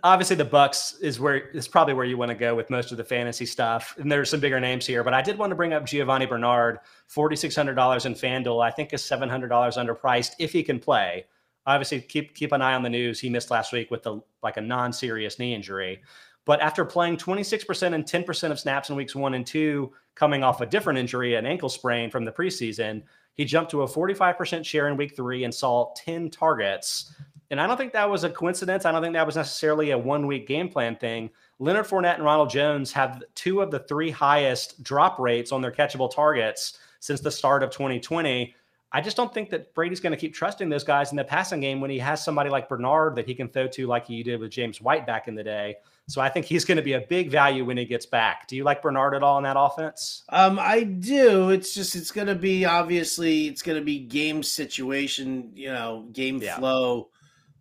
[0.03, 2.99] obviously the Bucks is where is probably where you want to go with most of
[2.99, 3.95] the fantasy stuff.
[3.99, 6.81] And there's some bigger names here, but I did want to bring up Giovani Bernard,
[7.07, 8.65] forty six hundred dollars in FanDuel.
[8.65, 11.27] I think is seven hundred dollars underpriced if he can play.
[11.67, 13.21] Obviously, keep keep an eye on the news.
[13.21, 16.03] He missed last week with the like a non serious knee injury.
[16.47, 20.61] But after playing 26% and 10% of snaps in weeks one and two, coming off
[20.61, 23.03] a different injury, an ankle sprain from the preseason,
[23.35, 27.13] he jumped to a 45% share in week three and saw 10 targets.
[27.51, 28.85] And I don't think that was a coincidence.
[28.85, 31.31] I don't think that was necessarily a one week game plan thing.
[31.59, 35.73] Leonard Fournette and Ronald Jones have two of the three highest drop rates on their
[35.73, 38.55] catchable targets since the start of 2020.
[38.93, 41.61] I just don't think that Brady's going to keep trusting those guys in the passing
[41.61, 44.41] game when he has somebody like Bernard that he can throw to, like he did
[44.41, 45.77] with James White back in the day.
[46.09, 48.49] So I think he's going to be a big value when he gets back.
[48.49, 50.25] Do you like Bernard at all in that offense?
[50.29, 51.51] Um, I do.
[51.51, 56.09] It's just it's going to be obviously it's going to be game situation, you know,
[56.13, 56.59] game yeah.
[56.59, 57.11] flow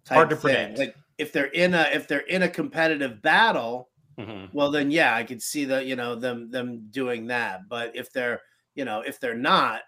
[0.08, 0.56] hard to thing.
[0.56, 0.80] predict.
[0.80, 4.46] Like if they're in a if they're in a competitive battle, mm-hmm.
[4.56, 7.68] well then yeah, I could see that you know them them doing that.
[7.68, 8.42] But if they're
[8.76, 9.82] you know if they're not,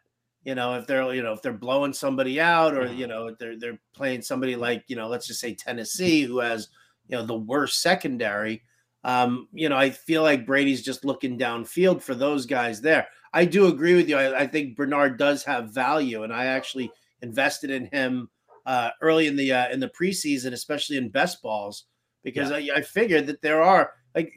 [0.43, 2.97] you know if they're you know if they're blowing somebody out or mm-hmm.
[2.97, 6.67] you know they're they're playing somebody like you know let's just say Tennessee who has
[7.07, 8.63] you know the worst secondary.
[9.03, 13.07] Um, you know, I feel like Brady's just looking downfield for those guys there.
[13.33, 14.15] I do agree with you.
[14.15, 18.29] I, I think Bernard does have value, and I actually invested in him
[18.65, 21.85] uh, early in the uh, in the preseason, especially in best balls,
[22.23, 22.73] because yeah.
[22.75, 24.33] I, I figured that there are like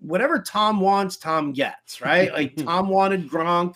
[0.00, 2.32] whatever Tom wants, Tom gets, right?
[2.34, 3.74] like Tom wanted Gronk,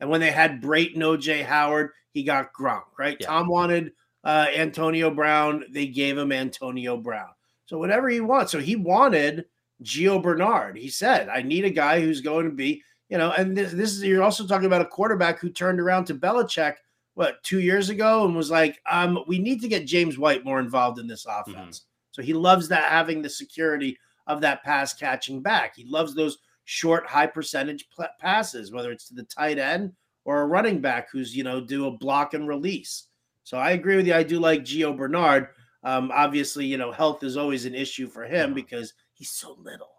[0.00, 3.16] and when they had Brayton OJ Howard, he got Gronk, right?
[3.20, 3.26] Yeah.
[3.26, 3.92] Tom wanted
[4.26, 7.28] uh, Antonio Brown, they gave him Antonio Brown.
[7.66, 8.50] So whatever he wants.
[8.50, 9.44] So he wanted
[9.84, 10.76] Gio Bernard.
[10.76, 13.92] He said, I need a guy who's going to be, you know, and this, this
[13.92, 16.74] is you're also talking about a quarterback who turned around to Belichick
[17.16, 20.60] what two years ago and was like, um, we need to get James White more
[20.60, 21.80] involved in this offense.
[21.80, 22.12] Mm-hmm.
[22.12, 25.74] So he loves that having the security of that pass catching back.
[25.74, 27.88] He loves those short, high percentage
[28.20, 29.92] passes, whether it's to the tight end
[30.26, 33.04] or a running back who's you know do a block and release.
[33.44, 34.14] So I agree with you.
[34.14, 35.48] I do like Gio Bernard.
[35.84, 39.92] Um, obviously, you know, health is always an issue for him because he's so little.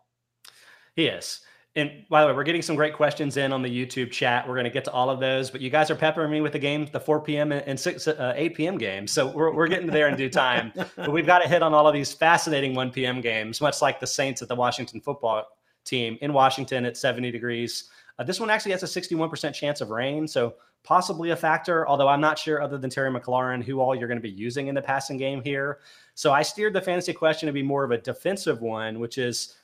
[0.95, 1.39] He is.
[1.77, 4.47] And by the way, we're getting some great questions in on the YouTube chat.
[4.47, 6.53] We're going to get to all of those, but you guys are peppering me with
[6.53, 7.51] the games, the 4 p.m.
[7.51, 8.77] and 6, uh, 8 p.m.
[8.79, 9.11] games.
[9.11, 10.73] So we're, we're getting there in due time.
[10.95, 13.21] but we've got to hit on all of these fascinating 1 p.m.
[13.21, 15.45] games, much like the Saints at the Washington football
[15.85, 17.91] team in Washington at 70 degrees.
[18.17, 20.27] Uh, this one actually has a 61% chance of rain.
[20.27, 24.07] So possibly a factor, although I'm not sure, other than Terry McLaurin, who all you're
[24.07, 25.77] going to be using in the passing game here.
[26.15, 29.57] So I steered the fantasy question to be more of a defensive one, which is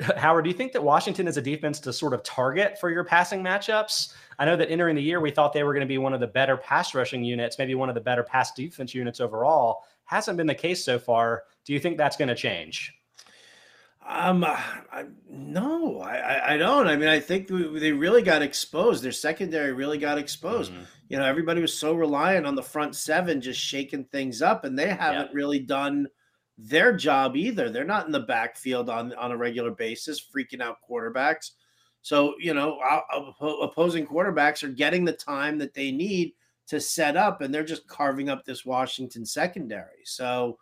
[0.00, 3.04] Howard, do you think that Washington is a defense to sort of target for your
[3.04, 4.12] passing matchups?
[4.40, 6.18] I know that entering the year, we thought they were going to be one of
[6.18, 9.84] the better pass rushing units, maybe one of the better pass defense units overall.
[10.04, 11.44] Hasn't been the case so far.
[11.64, 12.92] Do you think that's going to change?
[14.04, 16.88] Um, I, no, I, I don't.
[16.88, 19.04] I mean, I think they really got exposed.
[19.04, 20.72] Their secondary really got exposed.
[20.72, 20.82] Mm-hmm.
[21.08, 24.76] You know, everybody was so reliant on the front seven, just shaking things up, and
[24.76, 26.08] they haven't really done–
[26.56, 27.70] their job either.
[27.70, 31.52] They're not in the backfield on on a regular basis, freaking out quarterbacks.
[32.02, 32.78] So you know,
[33.40, 36.34] opposing quarterbacks are getting the time that they need
[36.66, 40.04] to set up, and they're just carving up this Washington secondary.
[40.04, 40.58] So,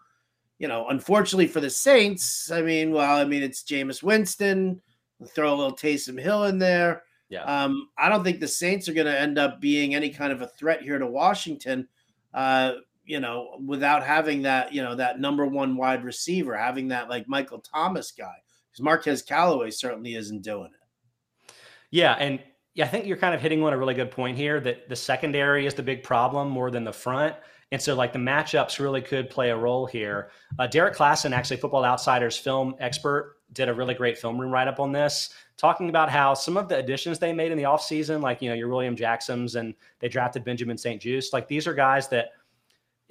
[0.58, 4.80] you know, unfortunately for the Saints, I mean, well, I mean, it's Jameis Winston.
[5.28, 7.04] throw a little Taysom Hill in there.
[7.28, 7.44] Yeah.
[7.44, 10.42] Um, I don't think the Saints are going to end up being any kind of
[10.42, 11.88] a threat here to Washington.
[12.34, 12.74] Uh,
[13.12, 17.28] you know, without having that, you know, that number one wide receiver, having that like
[17.28, 18.32] Michael Thomas guy,
[18.70, 21.52] because Marquez Callaway certainly isn't doing it.
[21.90, 22.40] Yeah, and
[22.72, 24.96] yeah, I think you're kind of hitting on a really good point here that the
[24.96, 27.36] secondary is the big problem more than the front.
[27.70, 30.30] And so, like, the matchups really could play a role here.
[30.58, 34.68] Uh, Derrik Klassen, actually, Football Outsiders film expert, did a really great film room write
[34.68, 38.22] up on this, talking about how some of the additions they made in the offseason,
[38.22, 41.00] like, you know, your William Jacksons and they drafted Benjamin St.
[41.02, 42.30] Juste, like, these are guys that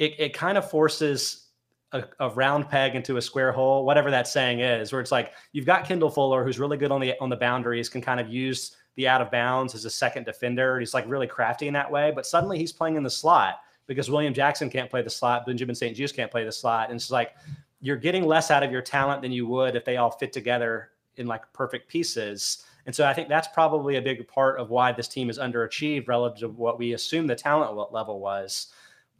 [0.01, 1.49] it, it kind of forces
[1.91, 5.33] a, a, round peg into a square hole, whatever that saying is, where it's like
[5.51, 8.27] you've got Kendall Fuller, who's really good on the on the boundaries, can kind of
[8.27, 10.79] use the out of bounds as a second defender.
[10.79, 14.09] He's like really crafty in that way, but suddenly he's playing in the slot because
[14.09, 17.35] William Jackson can't play the slot, Benjamin St-Juste can't play the slot, and it's like
[17.79, 20.89] you're getting less out of your talent than you would if they all fit together
[21.17, 22.65] in like perfect pieces.
[22.87, 26.07] And so I think that's probably a big part of why this team is underachieved
[26.07, 28.67] relative to what we assumed the talent level was.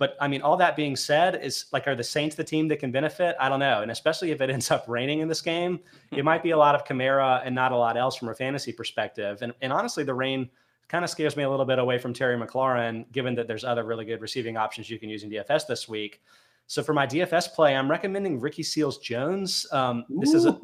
[0.01, 2.79] But I mean, all that being said, is like, are the Saints the team that
[2.79, 3.35] can benefit?
[3.39, 3.83] I don't know.
[3.83, 5.79] And especially if it ends up raining in this game,
[6.11, 8.73] it might be a lot of Kamara and not a lot else from a fantasy
[8.73, 9.43] perspective.
[9.43, 10.49] And, and honestly, the rain
[10.87, 13.83] kind of scares me a little bit away from Terry McLaurin, given that there's other
[13.83, 16.23] really good receiving options you can use in DFS this week.
[16.65, 19.67] So for my DFS play, I'm recommending Ricky Seals Jones.
[19.71, 20.57] Um, this is a,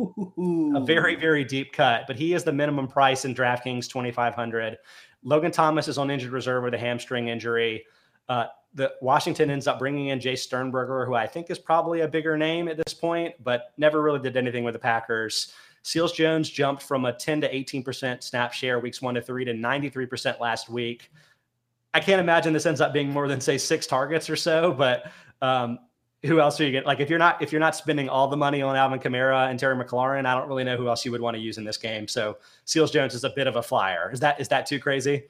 [0.75, 4.79] a, very, very deep cut, but he is the minimum price in DraftKings 2,500.
[5.21, 7.85] Logan Thomas is on injured reserve with a hamstring injury.
[8.27, 12.07] Uh, the Washington ends up bringing in Jace Sternberger, who I think is probably a
[12.07, 15.51] bigger name at this point, but never really did anything with the Packers.
[15.81, 19.53] Seals Jones jumped from a 10 to 18% snap share weeks one to three to
[19.53, 21.11] 93% last week.
[21.95, 25.11] I can't imagine this ends up being more than say six targets or so, but
[25.41, 25.79] um,
[26.23, 26.85] who else are you getting?
[26.85, 29.57] Like if you're not if you're not spending all the money on Alvin Kamara and
[29.57, 31.77] Terry McLaurin, I don't really know who else you would want to use in this
[31.77, 32.07] game.
[32.07, 34.11] So Seals Jones is a bit of a flyer.
[34.11, 35.23] Is that is that too crazy?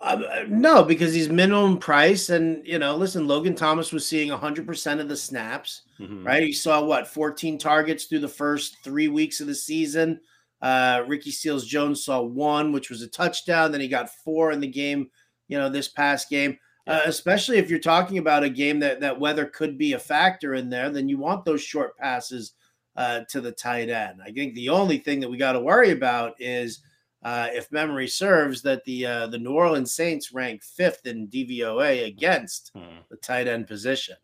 [0.00, 5.00] Uh, no, because he's minimum price, and you know, listen, Logan Thomas was seeing 100%
[5.00, 6.24] of the snaps, mm-hmm.
[6.24, 6.42] right?
[6.42, 10.20] He saw what 14 targets through the first three weeks of the season.
[10.62, 13.72] Uh, Ricky Seals Jones saw one, which was a touchdown.
[13.72, 15.10] Then he got four in the game,
[15.48, 16.58] you know, this past game.
[16.86, 20.54] Uh, especially if you're talking about a game that that weather could be a factor
[20.54, 22.54] in there, then you want those short passes
[22.96, 24.20] uh, to the tight end.
[24.24, 26.80] I think the only thing that we got to worry about is
[27.22, 32.06] uh, if memory serves, that the uh, the New Orleans Saints rank fifth in DVOA
[32.06, 32.98] against hmm.
[33.10, 34.16] the tight end position.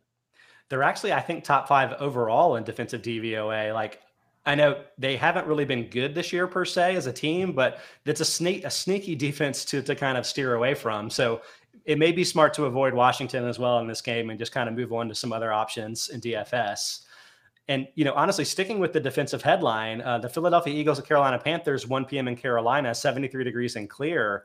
[0.68, 3.74] They're actually, I think, top five overall in defensive DVOA.
[3.74, 4.00] Like
[4.46, 7.80] I know they haven't really been good this year per se as a team, but
[8.04, 11.10] it's a sneak a sneaky defense to to kind of steer away from.
[11.10, 11.42] So
[11.84, 14.68] it may be smart to avoid Washington as well in this game and just kind
[14.68, 17.00] of move on to some other options in DFS.
[17.68, 21.38] And you know, honestly, sticking with the defensive headline, uh, the Philadelphia Eagles and Carolina
[21.38, 22.28] Panthers, 1 p.m.
[22.28, 24.44] in Carolina, 73 degrees and clear.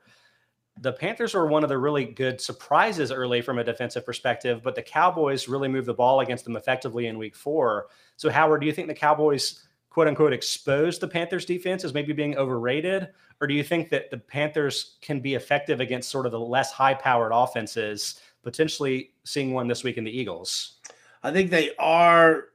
[0.81, 4.75] The Panthers were one of the really good surprises early from a defensive perspective, but
[4.75, 7.87] the Cowboys really moved the ball against them effectively in Week Four.
[8.15, 12.13] So, Howard, do you think the Cowboys quote unquote exposed the Panthers defense as maybe
[12.13, 13.09] being overrated?
[13.41, 16.71] Or do you think that the Panthers can be effective against sort of the less
[16.71, 20.77] high powered offenses, potentially seeing one this week in the Eagles?
[21.23, 22.48] I think they are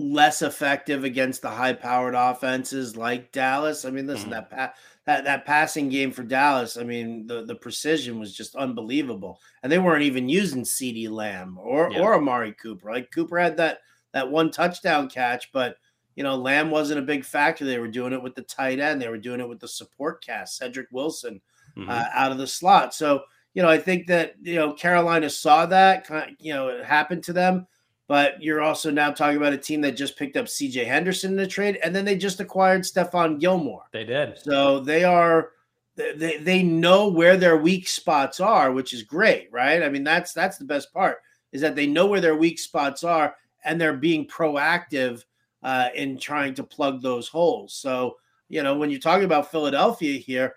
[0.00, 3.84] less effective against the high powered offenses like Dallas.
[3.84, 4.50] I mean, listen, mm-hmm.
[4.50, 4.74] that pa-
[5.06, 9.40] that that passing game for Dallas, I mean, the the precision was just unbelievable.
[9.62, 12.00] And they weren't even using CeeDee Lamb or yeah.
[12.00, 12.90] or Amari Cooper.
[12.90, 13.78] Like Cooper had that
[14.12, 15.76] that one touchdown catch, but
[16.16, 17.64] you know, Lamb wasn't a big factor.
[17.64, 19.00] They were doing it with the tight end.
[19.00, 21.40] They were doing it with the support cast, Cedric Wilson,
[21.76, 21.88] mm-hmm.
[21.88, 22.94] uh, out of the slot.
[22.94, 23.22] So,
[23.54, 26.08] you know, I think that you know Carolina saw that.
[26.38, 27.66] You know, it happened to them.
[28.10, 31.36] But you're also now talking about a team that just picked up CJ Henderson in
[31.36, 33.84] the trade, and then they just acquired Stephon Gilmore.
[33.92, 34.36] They did.
[34.36, 35.52] So they are
[35.94, 39.80] they they know where their weak spots are, which is great, right?
[39.80, 41.18] I mean, that's that's the best part
[41.52, 45.22] is that they know where their weak spots are and they're being proactive
[45.62, 47.74] uh, in trying to plug those holes.
[47.74, 48.16] So,
[48.48, 50.56] you know, when you're talking about Philadelphia here,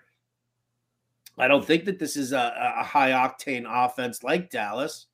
[1.38, 5.06] I don't think that this is a, a high octane offense like Dallas.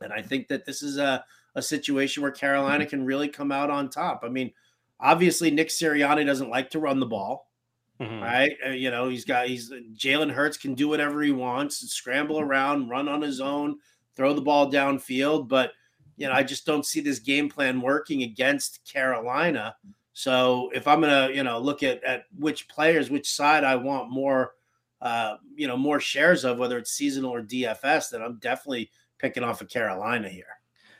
[0.00, 3.70] And I think that this is a, a situation where Carolina can really come out
[3.70, 4.22] on top.
[4.24, 4.52] I mean,
[5.00, 7.46] obviously, Nick Sirianni doesn't like to run the ball.
[8.00, 8.22] Mm-hmm.
[8.22, 12.38] Right, uh, you know he's got he's Jalen Hurts can do whatever he wants, scramble
[12.38, 13.78] around, run on his own,
[14.14, 15.48] throw the ball downfield.
[15.48, 15.72] But
[16.16, 19.74] you know, I just don't see this game plan working against Carolina.
[20.12, 24.10] So if I'm gonna, you know, look at at which players, which side I want
[24.10, 24.52] more,
[25.00, 29.44] uh, you know, more shares of, whether it's seasonal or DFS, then I'm definitely picking
[29.44, 30.57] off of Carolina here.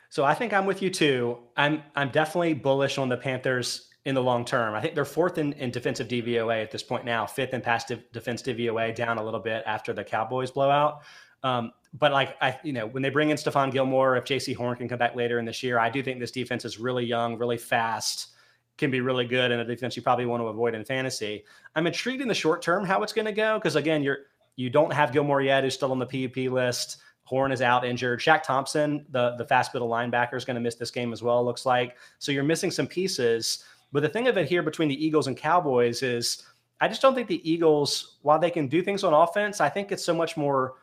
[0.08, 1.38] So I think I'm with you too.
[1.56, 4.74] I'm I'm definitely bullish on the Panthers in the long term.
[4.74, 7.84] I think they're fourth in, in defensive DVOA at this point now, fifth in pass
[7.84, 11.02] defense DVOA, down a little bit after the Cowboys blowout.
[11.42, 14.76] Um, but like I, you know, when they bring in Stephon Gilmore, if Jaycee Horn
[14.76, 17.36] can come back later in this year, I do think this defense is really young,
[17.38, 18.28] really fast,
[18.76, 21.44] can be really good, and a defense you probably want to avoid in fantasy.
[21.74, 24.18] I'm intrigued in the short term how it's going to go because again, you're
[24.56, 26.96] you don't have Gilmore yet, who's still on the PUP list.
[27.28, 28.20] Horn is out injured.
[28.20, 31.44] Shaq Thompson, the the fast middle linebacker, is going to miss this game as well.
[31.44, 33.64] Looks like so you're missing some pieces.
[33.92, 36.42] But the thing of it here between the Eagles and Cowboys is,
[36.80, 39.92] I just don't think the Eagles, while they can do things on offense, I think
[39.92, 40.76] it's so much more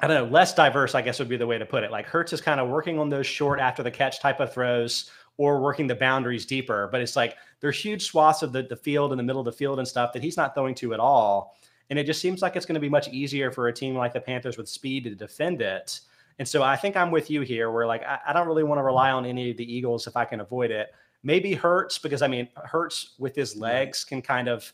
[0.00, 1.90] I don't know, less diverse, I guess would be the way to put it.
[1.90, 5.10] Like Hurts is kind of working on those short after the catch type of throws
[5.36, 6.88] or working the boundaries deeper.
[6.90, 9.52] But it's like there's huge swaths of the, the field in the middle of the
[9.52, 11.56] field and stuff that he's not throwing to at all.
[11.90, 14.12] And it just seems like it's going to be much easier for a team like
[14.12, 16.00] the Panthers with speed to defend it.
[16.38, 18.78] And so I think I'm with you here, where like I, I don't really want
[18.78, 20.88] to rely on any of the Eagles if I can avoid it.
[21.22, 24.72] Maybe Hurts, because I mean, Hurts with his legs can kind of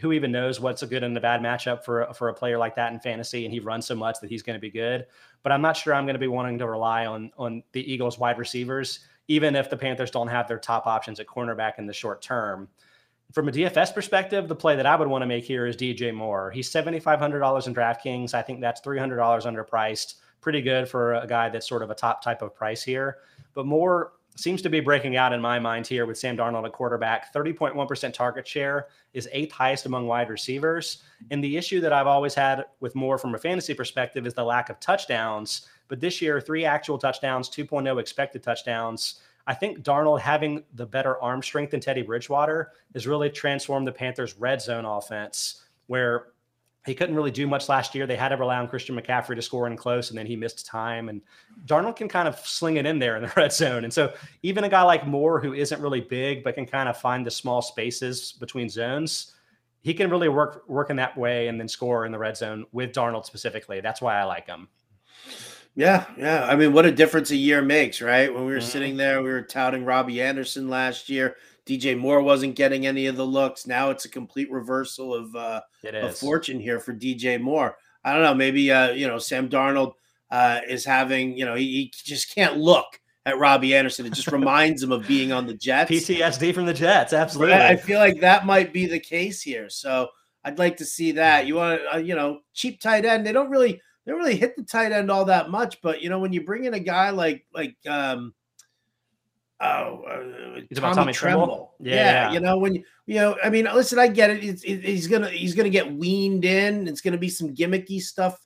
[0.00, 2.74] who even knows what's a good and a bad matchup for for a player like
[2.76, 5.06] that in fantasy, and he runs so much that he's going to be good.
[5.42, 8.18] But I'm not sure I'm going to be wanting to rely on on the Eagles
[8.18, 11.92] wide receivers, even if the Panthers don't have their top options at cornerback in the
[11.92, 12.68] short term.
[13.34, 16.14] From a DFS perspective, the play that I would want to make here is DJ
[16.14, 16.52] Moore.
[16.52, 18.32] He's $7,500 in DraftKings.
[18.32, 20.14] I think that's $300 underpriced.
[20.40, 23.18] Pretty good for a guy that's sort of a top type of price here.
[23.52, 26.72] But Moore seems to be breaking out in my mind here with Sam Darnold at
[26.72, 27.34] quarterback.
[27.34, 31.02] 30.1% target share is eighth highest among wide receivers.
[31.32, 34.44] And the issue that I've always had with Moore from a fantasy perspective is the
[34.44, 35.68] lack of touchdowns.
[35.88, 39.22] But this year, three actual touchdowns, 2.0 expected touchdowns.
[39.46, 43.92] I think Darnold having the better arm strength than Teddy Bridgewater has really transformed the
[43.92, 46.28] Panthers' red zone offense, where
[46.86, 48.06] he couldn't really do much last year.
[48.06, 50.66] They had to rely on Christian McCaffrey to score in close, and then he missed
[50.66, 51.08] time.
[51.08, 51.22] And
[51.66, 53.84] Darnold can kind of sling it in there in the red zone.
[53.84, 56.96] And so even a guy like Moore, who isn't really big but can kind of
[56.96, 59.34] find the small spaces between zones,
[59.80, 62.64] he can really work work in that way and then score in the red zone
[62.72, 63.80] with Darnold specifically.
[63.80, 64.68] That's why I like him.
[65.76, 66.46] Yeah, yeah.
[66.46, 68.32] I mean, what a difference a year makes, right?
[68.32, 68.68] When we were mm-hmm.
[68.68, 71.36] sitting there, we were touting Robbie Anderson last year.
[71.66, 73.66] DJ Moore wasn't getting any of the looks.
[73.66, 77.76] Now it's a complete reversal of uh, of fortune here for DJ Moore.
[78.04, 78.34] I don't know.
[78.34, 79.94] Maybe uh, you know Sam Darnold
[80.30, 84.06] uh, is having you know he, he just can't look at Robbie Anderson.
[84.06, 85.90] It just reminds him of being on the Jets.
[85.90, 87.12] PTSD from the Jets.
[87.12, 87.54] Absolutely.
[87.54, 89.70] I feel like that might be the case here.
[89.70, 90.08] So
[90.44, 91.46] I'd like to see that.
[91.46, 93.26] You want uh, you know cheap tight end.
[93.26, 96.10] They don't really they don't really hit the tight end all that much, but you
[96.10, 98.34] know when you bring in a guy like like um,
[99.60, 101.74] oh, uh, Tommy, Tommy Tremble.
[101.80, 104.44] Yeah, yeah, yeah, you know when you, you know, I mean, listen, I get it.
[104.44, 104.84] It's, it.
[104.84, 106.86] He's gonna he's gonna get weaned in.
[106.86, 108.38] It's gonna be some gimmicky stuff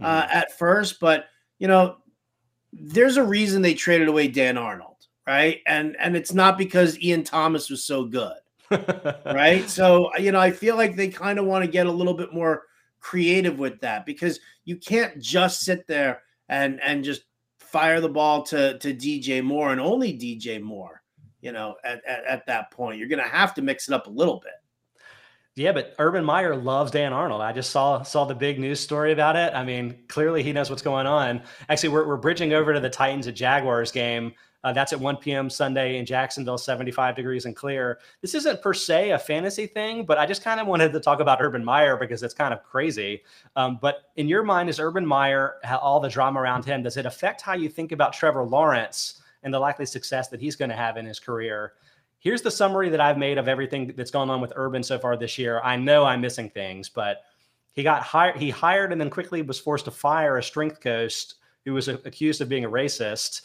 [0.00, 0.34] uh, mm.
[0.34, 1.26] at first, but
[1.58, 1.96] you know,
[2.72, 5.60] there's a reason they traded away Dan Arnold, right?
[5.66, 8.36] And and it's not because Ian Thomas was so good,
[9.26, 9.68] right?
[9.68, 12.32] So you know, I feel like they kind of want to get a little bit
[12.32, 12.64] more
[13.02, 17.24] creative with that because you can't just sit there and and just
[17.60, 21.02] fire the ball to to DJ Moore and only DJ Moore,
[21.40, 22.98] you know, at, at, at that point.
[22.98, 24.52] You're gonna have to mix it up a little bit.
[25.54, 27.42] Yeah, but Urban Meyer loves Dan Arnold.
[27.42, 29.52] I just saw saw the big news story about it.
[29.54, 31.42] I mean, clearly he knows what's going on.
[31.68, 34.32] Actually, we're, we're bridging over to the Titans at Jaguars game.
[34.64, 35.50] Uh, that's at 1 p.m.
[35.50, 37.98] Sunday in Jacksonville, 75 degrees and clear.
[38.20, 41.20] This isn't per se a fantasy thing, but I just kind of wanted to talk
[41.20, 43.22] about Urban Meyer because it's kind of crazy.
[43.56, 47.06] Um, but in your mind, is Urban Meyer, all the drama around him, does it
[47.06, 50.76] affect how you think about Trevor Lawrence and the likely success that he's going to
[50.76, 51.72] have in his career?
[52.22, 55.16] here's the summary that I've made of everything that's gone on with Urban so far
[55.16, 55.60] this year.
[55.64, 57.24] I know I'm missing things, but
[57.72, 58.36] he got hired.
[58.36, 61.34] He hired and then quickly was forced to fire a strength coach
[61.64, 63.42] who was accused of being a racist.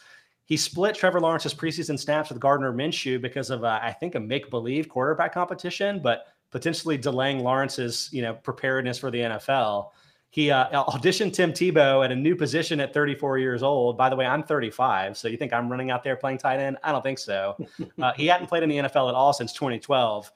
[0.47, 4.87] He split Trevor Lawrence's preseason snaps with Gardner Minshew because of, I think, a make-believe
[4.87, 9.89] quarterback competition, but potentially delaying Lawrence's, you know, preparedness for the NFL.
[10.29, 13.97] He uh, auditioned Tim Tebow at a new position at 34 years old.
[13.97, 15.17] By the way, I'm 35.
[15.17, 16.77] So you think I'm running out there playing tight end?
[16.81, 17.57] I don't think so.
[18.01, 20.31] Uh, he hadn't played in the NFL at all since 2012.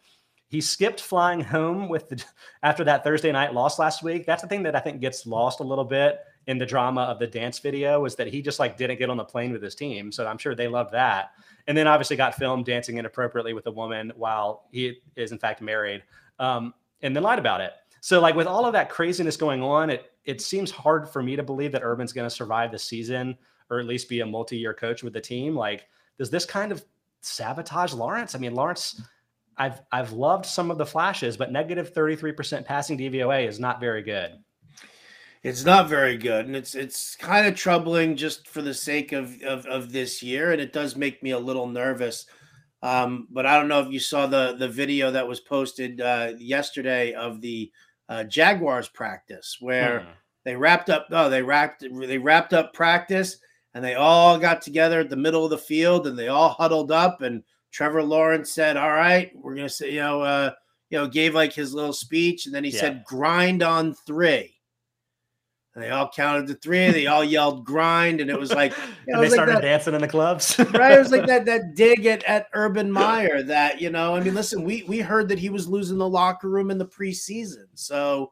[0.50, 2.24] He skipped flying home with the
[2.64, 4.26] after that Thursday night loss last week.
[4.26, 7.20] That's the thing that I think gets lost a little bit in the drama of
[7.20, 9.76] the dance video was that he just like didn't get on the plane with his
[9.76, 10.12] team.
[10.12, 11.32] So I'm sure they loved that.
[11.68, 15.62] And then obviously got filmed dancing inappropriately with a woman while he is in fact
[15.62, 16.04] married.
[16.40, 16.74] Um,
[17.04, 17.74] and then lied about it.
[18.02, 21.36] So like with all of that craziness going on, it it seems hard for me
[21.36, 23.38] to believe that Urban's going to survive the season
[23.70, 25.56] or at least be a multi-year coach with the team.
[25.56, 25.88] Like,
[26.18, 26.84] does this kind of
[27.22, 28.36] sabotage Lawrence?
[28.36, 29.02] I mean, Lawrence,
[29.58, 34.02] I've I've loved some of the flashes, but negative 33% passing DVOA is not very
[34.02, 34.38] good.
[35.44, 39.42] It's not very good, and it's it's kind of troubling just for the sake of
[39.42, 42.28] of, of this year, and it does make me a little nervous.
[42.84, 46.34] Um, but I don't know if you saw the the video that was posted uh,
[46.38, 47.72] yesterday of the
[48.08, 50.10] uh, Jaguars practice where hmm.
[50.46, 51.08] they wrapped up.
[51.10, 53.38] Oh, they wrapped they wrapped up practice
[53.74, 56.92] and they all got together at the middle of the field and they all huddled
[56.92, 57.22] up.
[57.22, 60.52] And Trevor Lawrence said, "All right, we're gonna say, you know, uh,
[60.92, 62.80] you know, gave like his little speech, and then he yeah.
[62.80, 64.54] said, grind on three.
[65.74, 66.92] And they all counted to three.
[66.92, 68.74] They all yelled grind, and it was like
[69.08, 70.60] and they started like that, dancing in the clubs.
[70.74, 70.94] right?
[70.94, 73.42] It was like that that dig at, at Urban Meyer.
[73.42, 76.50] That you know, I mean, listen, we we heard that he was losing the locker
[76.50, 78.32] room in the preseason, so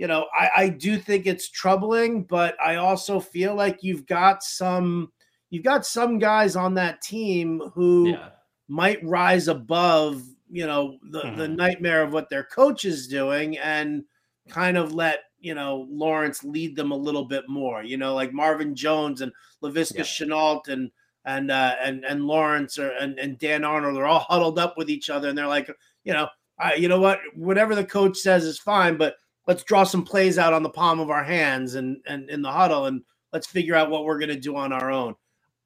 [0.00, 4.42] you know, I, I do think it's troubling, but I also feel like you've got
[4.42, 5.12] some
[5.50, 8.30] you've got some guys on that team who yeah.
[8.66, 11.36] might rise above, you know, the, mm-hmm.
[11.36, 14.04] the nightmare of what their coach is doing and
[14.48, 17.82] kind of let you know Lawrence lead them a little bit more.
[17.82, 19.32] You know, like Marvin Jones and
[19.62, 20.02] Laviska yeah.
[20.04, 20.90] Shenault and
[21.24, 24.90] and uh, and and Lawrence or and, and Dan Arnold they're all huddled up with
[24.90, 25.70] each other, and they're like,
[26.04, 26.28] you know,
[26.76, 29.16] you know what, whatever the coach says is fine, but
[29.46, 32.52] let's draw some plays out on the palm of our hands and and in the
[32.52, 35.14] huddle, and let's figure out what we're going to do on our own.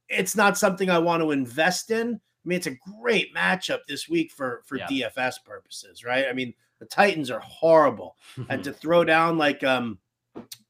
[0.09, 2.15] It's not something I want to invest in.
[2.15, 4.87] I mean, it's a great matchup this week for for yeah.
[4.87, 6.27] DFS purposes, right?
[6.29, 8.17] I mean, the Titans are horrible,
[8.49, 9.99] and to throw down like um,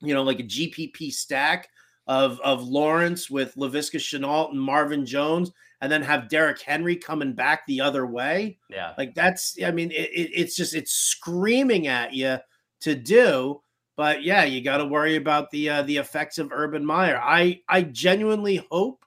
[0.01, 1.69] you know, like a GPP stack
[2.07, 5.51] of of Lawrence with Laviska Shenault and Marvin Jones,
[5.81, 8.59] and then have Derrick Henry coming back the other way.
[8.71, 9.57] Yeah, like that's.
[9.65, 12.39] I mean, it, it, it's just it's screaming at you
[12.81, 13.61] to do.
[13.97, 17.21] But yeah, you got to worry about the uh, the effects of Urban Meyer.
[17.23, 19.05] I I genuinely hope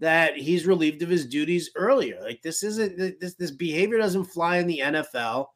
[0.00, 2.20] that he's relieved of his duties earlier.
[2.22, 5.46] Like this isn't this this behavior doesn't fly in the NFL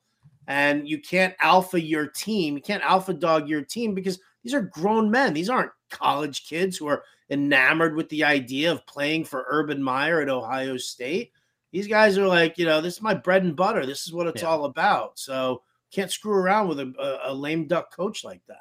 [0.49, 2.57] and you can't alpha your team.
[2.57, 5.35] You can't alpha dog your team because these are grown men.
[5.35, 10.23] These aren't college kids who are enamored with the idea of playing for Urban Meyer
[10.23, 11.33] at Ohio State.
[11.71, 13.85] These guys are like, you know, this is my bread and butter.
[13.85, 14.49] This is what it's yeah.
[14.49, 15.19] all about.
[15.19, 18.57] So can't screw around with a, a, a lame duck coach like that.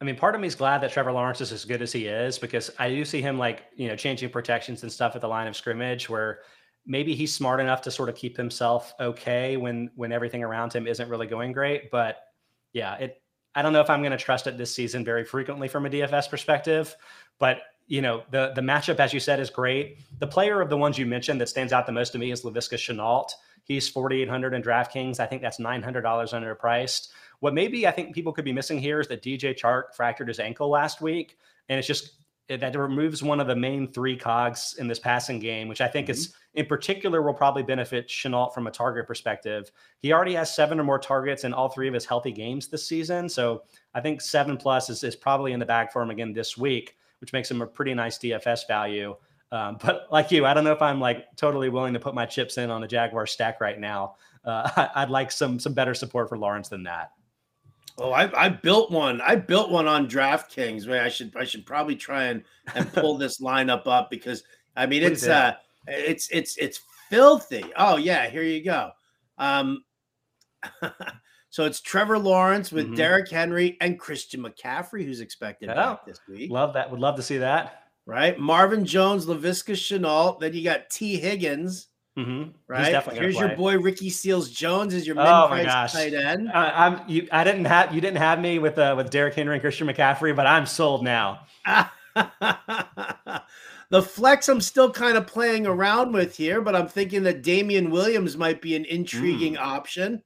[0.00, 2.06] I mean, part of me is glad that Trevor Lawrence is as good as he
[2.06, 5.28] is because I do see him like, you know, changing protections and stuff at the
[5.28, 6.40] line of scrimmage where
[6.86, 10.86] maybe he's smart enough to sort of keep himself okay when when everything around him
[10.86, 11.90] isn't really going great.
[11.90, 12.18] But
[12.72, 13.22] yeah, it
[13.54, 15.90] I don't know if I'm going to trust it this season very frequently from a
[15.90, 16.94] DFS perspective.
[17.38, 20.00] But you know, the the matchup, as you said, is great.
[20.18, 22.42] The player of the ones you mentioned that stands out the most to me is
[22.42, 23.30] Laviska Shenault.
[23.64, 25.18] He's 4,800 in DraftKings.
[25.18, 27.08] I think that's $900 underpriced.
[27.40, 30.38] What maybe I think people could be missing here is that DJ Chark fractured his
[30.38, 31.36] ankle last week,
[31.68, 32.12] and it's just
[32.48, 36.06] that removes one of the main three cogs in this passing game, which I think
[36.06, 36.12] mm-hmm.
[36.12, 39.70] is in particular will probably benefit Shenault from a target perspective.
[39.98, 42.86] He already has seven or more targets in all three of his healthy games this
[42.86, 43.28] season.
[43.28, 43.62] So
[43.94, 46.96] I think seven plus is, is probably in the bag for him again this week,
[47.20, 49.16] which makes him a pretty nice DFS value.
[49.50, 52.26] Um, but like you, I don't know if I'm like totally willing to put my
[52.26, 54.16] chips in on the Jaguar stack right now.
[54.44, 57.12] Uh, I, would like some some better support for Lawrence than that.
[57.98, 59.20] Oh, I, I built one.
[59.22, 60.86] I built one on DraftKings.
[60.86, 62.42] Man, I should I should probably try and
[62.74, 64.42] and pull this lineup up because
[64.76, 65.54] I mean it's uh
[65.86, 67.64] it's it's it's filthy.
[67.76, 68.90] Oh yeah, here you go.
[69.38, 69.84] Um,
[71.50, 72.96] so it's Trevor Lawrence with mm-hmm.
[72.96, 76.50] Derrick Henry and Christian McCaffrey, who's expected oh, back this week.
[76.50, 76.90] Love that.
[76.90, 77.82] Would love to see that.
[78.04, 80.38] Right, Marvin Jones, Laviska Shenault.
[80.38, 81.88] Then you got Tee Higgins.
[82.16, 82.50] Mm-hmm.
[82.66, 83.04] Right.
[83.12, 85.92] Here's your boy Ricky Seals Jones is your oh my gosh.
[85.92, 86.48] tight end.
[86.48, 87.28] Uh, I'm you.
[87.30, 90.34] I didn't have you didn't have me with uh, with Derrick Henry and Christian McCaffrey,
[90.34, 91.40] but I'm sold now.
[93.90, 97.90] the flex I'm still kind of playing around with here, but I'm thinking that Damien
[97.90, 99.60] Williams might be an intriguing mm.
[99.60, 100.22] option.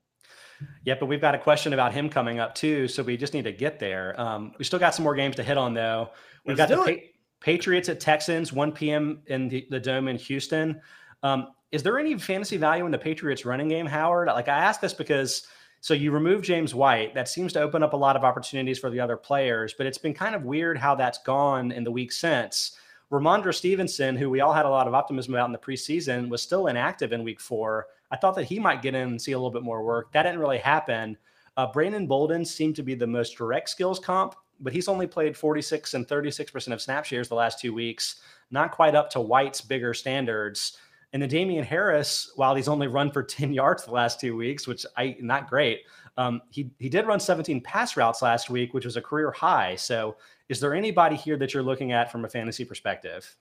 [0.84, 3.45] Yeah, but we've got a question about him coming up too, so we just need
[3.45, 4.18] to get there.
[4.20, 6.11] Um, we still got some more games to hit on though.
[6.47, 7.01] We've Let's got the pa-
[7.41, 9.22] Patriots at Texans, 1 p.m.
[9.26, 10.80] in the, the Dome in Houston.
[11.22, 14.29] Um, is there any fantasy value in the Patriots running game, Howard?
[14.29, 15.47] Like I ask this because
[15.83, 18.91] so you remove James White, that seems to open up a lot of opportunities for
[18.91, 22.12] the other players, but it's been kind of weird how that's gone in the week
[22.12, 22.77] since.
[23.11, 26.43] Rhamondre Stevenson, who we all had a lot of optimism about in the preseason, was
[26.43, 27.87] still inactive in week four.
[28.11, 30.12] I thought that he might get in and see a little bit more work.
[30.12, 31.16] That didn't really happen.
[31.57, 35.37] Uh, Brandon Bolden seemed to be the most direct skills comp, but he's only played
[35.37, 38.16] 46 and 36% of snap shares the last two weeks,
[38.51, 40.77] not quite up to White's bigger standards.
[41.13, 44.67] And then Damien Harris, while he's only run for 10 yards the last two weeks,
[44.67, 45.81] which I not great,
[46.17, 49.77] um, he he did run 17 pass routes last week, which was a career high.
[49.77, 50.17] So,
[50.49, 53.37] is there anybody here that you're looking at from a fantasy perspective?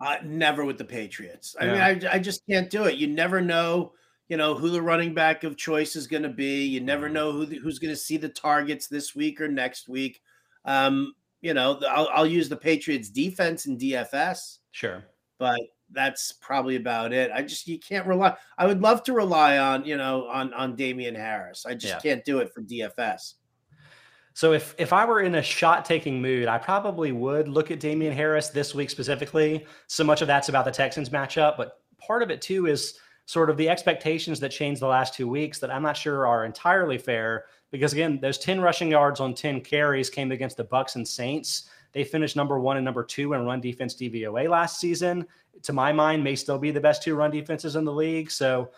[0.00, 1.54] Uh, never with the Patriots.
[1.60, 1.72] I yeah.
[1.72, 2.96] mean, I, I just can't do it.
[2.96, 3.92] You never know,
[4.28, 6.64] you know, who the running back of choice is going to be.
[6.66, 7.14] You never mm-hmm.
[7.14, 10.20] know who the, who's going to see the targets this week or next week.
[10.64, 14.58] Um, you know, I'll, I'll use the Patriots defense in DFS.
[14.72, 15.04] Sure,
[15.38, 15.60] but
[15.92, 17.30] that's probably about it.
[17.32, 18.36] I just you can't rely.
[18.58, 21.64] I would love to rely on you know on on Damien Harris.
[21.66, 22.00] I just yeah.
[22.00, 23.34] can't do it for DFS.
[24.34, 27.80] So if if I were in a shot taking mood, I probably would look at
[27.80, 29.66] Damien Harris this week specifically.
[29.86, 33.50] So much of that's about the Texans matchup, but part of it too is sort
[33.50, 36.98] of the expectations that changed the last two weeks that I'm not sure are entirely
[36.98, 37.44] fair.
[37.70, 41.68] Because again, those 10 rushing yards on 10 carries came against the Bucs and Saints.
[41.92, 45.26] They finished number one and number two in run defense DVOA last season.
[45.62, 48.30] To my mind, may still be the best two run defenses in the league.
[48.30, 48.70] So,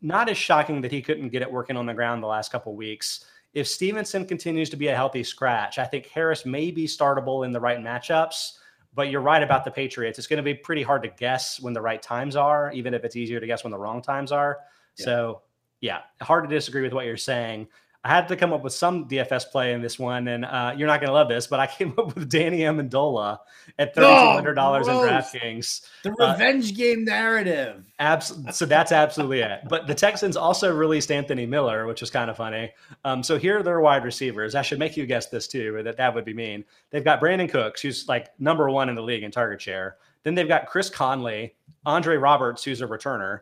[0.00, 2.74] not as shocking that he couldn't get it working on the ground the last couple
[2.74, 3.24] weeks.
[3.54, 7.52] If Stevenson continues to be a healthy scratch, I think Harris may be startable in
[7.52, 8.58] the right matchups.
[8.94, 10.18] But you're right about the Patriots.
[10.18, 13.04] It's going to be pretty hard to guess when the right times are, even if
[13.04, 14.58] it's easier to guess when the wrong times are.
[14.98, 15.04] Yeah.
[15.04, 15.42] So,
[15.80, 17.68] yeah, hard to disagree with what you're saying.
[18.04, 20.88] I had to come up with some DFS play in this one, and uh, you're
[20.88, 23.38] not going to love this, but I came up with Danny Amendola
[23.78, 25.82] at thirty two hundred dollars oh, in DraftKings.
[26.02, 27.84] The uh, revenge uh, game narrative.
[28.00, 29.60] Abs- so that's absolutely it.
[29.68, 32.72] But the Texans also released Anthony Miller, which was kind of funny.
[33.04, 34.56] Um, so here are their wide receivers.
[34.56, 36.64] I should make you guess this too, that that would be mean.
[36.90, 39.96] They've got Brandin Cooks, who's like number one in the league in target share.
[40.24, 41.54] Then they've got Chris Conley,
[41.86, 43.40] Andre Roberts, who's a returner.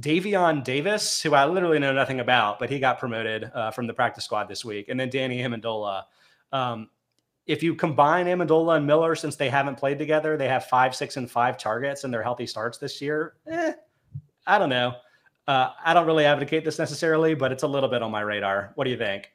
[0.00, 3.94] Davion Davis, who I literally know nothing about, but he got promoted uh, from the
[3.94, 6.04] practice squad this week, and then Danny Amendola.
[6.50, 6.88] Um,
[7.46, 11.16] if you combine Amendola and Miller, since they haven't played together, they have five, six,
[11.16, 13.34] and five targets and their healthy starts this year.
[13.48, 13.72] Eh,
[14.46, 14.94] I don't know.
[15.48, 18.72] Uh, I don't really advocate this necessarily, but it's a little bit on my radar.
[18.76, 19.32] What do you think?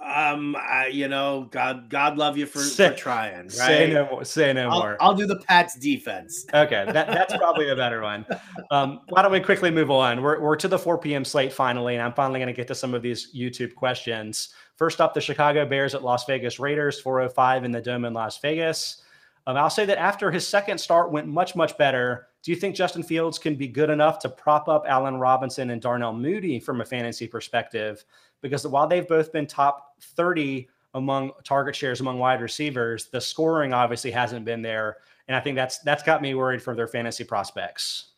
[0.00, 3.42] Um, I, you know, God, God love you for, for trying.
[3.42, 3.52] Right?
[3.52, 4.24] Say no more.
[4.24, 4.96] Say no I'll, more.
[5.00, 6.46] I'll do the Pats defense.
[6.54, 8.24] okay, that, that's probably a better one.
[8.70, 10.22] Um, why don't we quickly move on?
[10.22, 11.24] We're we're to the 4 p.m.
[11.24, 14.50] slate finally, and I'm finally going to get to some of these YouTube questions.
[14.76, 18.38] First up, the Chicago Bears at Las Vegas Raiders, 405 in the Dome in Las
[18.38, 19.02] Vegas.
[19.48, 22.28] Um, I'll say that after his second start went much much better.
[22.44, 25.82] Do you think Justin Fields can be good enough to prop up Allen Robinson and
[25.82, 28.04] Darnell Mooney from a fantasy perspective?
[28.40, 33.72] because while they've both been top 30 among target shares among wide receivers, the scoring
[33.72, 34.96] obviously hasn't been there.
[35.28, 38.12] And I think that's that's got me worried for their fantasy prospects.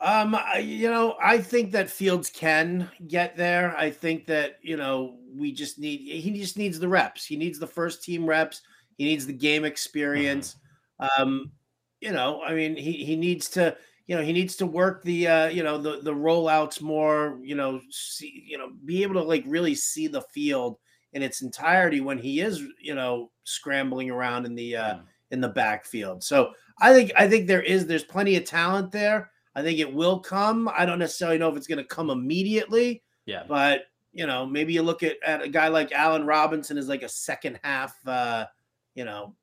[0.00, 3.76] Um, you know, I think that Fields can get there.
[3.76, 7.24] I think that you know we just need he just needs the reps.
[7.24, 8.62] He needs the first team reps.
[8.98, 10.56] He needs the game experience.
[11.00, 11.22] Mm-hmm.
[11.22, 11.52] Um,
[12.00, 13.76] you know, I mean, he he needs to
[14.06, 17.54] you know he needs to work the uh you know the the rollouts more you
[17.54, 20.78] know see you know be able to like really see the field
[21.12, 25.02] in its entirety when he is, you know, scrambling around in the uh, mm.
[25.30, 26.22] in the backfield.
[26.22, 29.30] So I think I think there is there's plenty of talent there.
[29.54, 30.70] I think it will come.
[30.74, 33.02] I don't necessarily know if it's going to come immediately.
[33.26, 33.44] Yeah.
[33.46, 37.02] But you know, maybe you look at, at a guy like Allen Robinson as like
[37.02, 38.46] a second half, uh,
[38.94, 39.34] you know,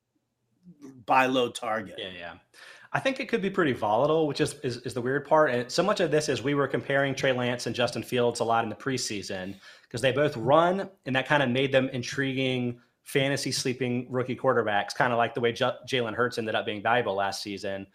[1.06, 1.96] buy low target.
[1.98, 2.32] Yeah, yeah.
[2.92, 5.52] I think it could be pretty volatile, which is, is, is the weird part.
[5.52, 8.44] And so much of this is we were comparing Trey Lance and Justin Fields a
[8.44, 12.80] lot in the preseason because they both run, and that kind of made them intriguing
[13.04, 16.82] fantasy sleeping rookie quarterbacks, kind of like the way J- Jalen Hurts ended up being
[16.82, 17.86] valuable last season.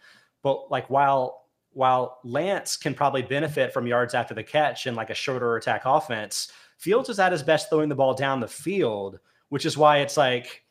[0.42, 5.10] But like while while Lance can probably benefit from yards after the catch and like
[5.10, 9.18] a shorter attack offense, Fields is at his best throwing the ball down the field,
[9.50, 10.64] which is why it's like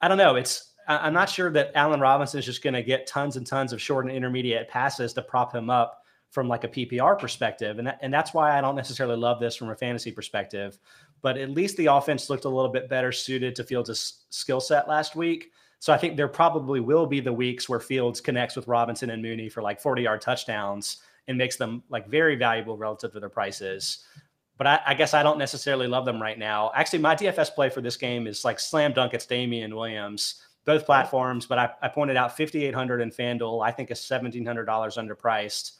[0.00, 0.36] I don't know.
[0.36, 3.72] It's I'm not sure that Allen Robinson is just going to get tons and tons
[3.72, 7.78] of short and intermediate passes to prop him up from like a PPR perspective.
[7.78, 10.78] And, that, and that's why I don't necessarily love this from a fantasy perspective.
[11.22, 14.88] But at least the offense looked a little bit better suited to Fields' skill set
[14.88, 15.50] last week.
[15.78, 19.22] So I think there probably will be the weeks where Fields connects with Robinson and
[19.22, 23.28] Mooney for like 40 yard touchdowns and makes them like very valuable relative to their
[23.28, 24.04] prices.
[24.58, 26.70] But I, I, guess I don't necessarily love them right now.
[26.74, 29.12] Actually, my DFS play for this game is like slam dunk.
[29.12, 33.64] It's Damien Williams both platforms, but I, I pointed out 5,800 in FanDuel.
[33.64, 35.72] I think is $1,700 underpriced.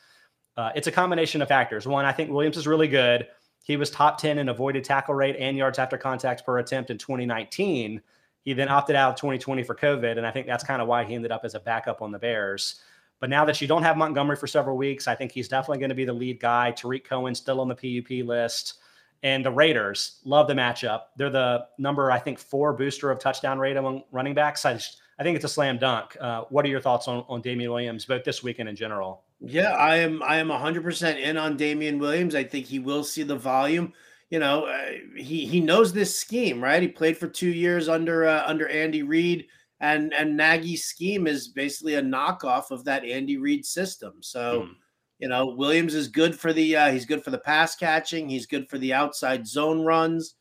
[0.57, 1.87] Uh, it's a combination of factors.
[1.87, 3.27] One, I think Williams is really good.
[3.65, 6.99] He was top 10 in avoided tackle rate and yards after contact per attempt in
[6.99, 8.01] 2019.
[8.43, 11.05] He then opted out of 2020 for COVID, and I think that's kind of why
[11.05, 12.81] he ended up as a backup on the Bears.
[13.19, 15.89] But now that you don't have Montgomery for several weeks, I think he's definitely going
[15.89, 16.71] to be the lead guy.
[16.71, 18.75] Tarik Cohen still on the PUP list.
[19.23, 21.03] And the Raiders love the matchup.
[21.17, 24.65] They're the number, I think, four booster of touchdown rate among running backs.
[24.65, 26.17] I, just, I think it's a slam dunk.
[26.21, 29.25] Uh, what are your thoughts on, on Damien Williams, both this weekend in general?
[29.41, 30.23] Yeah, I am.
[30.23, 32.35] I am 100% in on Damien Williams.
[32.35, 33.93] I think he will see the volume.
[34.31, 36.83] You know, uh, he he knows this scheme, right?
[36.83, 39.47] He played for two years under uh, under Andy Reid,
[39.81, 44.15] and and Nagy's scheme is basically a knockoff of that Andy Reid system.
[44.21, 44.63] So.
[44.63, 44.73] Hmm
[45.19, 48.29] you know, Williams is good for the uh, he's good for the pass catching.
[48.29, 50.35] He's good for the outside zone runs.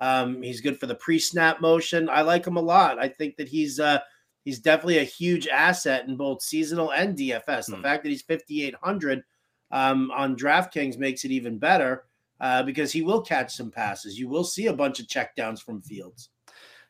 [0.00, 2.08] Um, he's good for the pre-snap motion.
[2.08, 2.98] I like him a lot.
[2.98, 3.98] I think that he's uh,
[4.44, 7.66] he's definitely a huge asset in both seasonal and DFS.
[7.66, 7.82] The hmm.
[7.82, 9.22] fact that he's 5800
[9.70, 12.04] um, on DraftKings makes it even better
[12.40, 14.18] uh, because he will catch some passes.
[14.18, 16.30] You will see a bunch of checkdowns from Fields.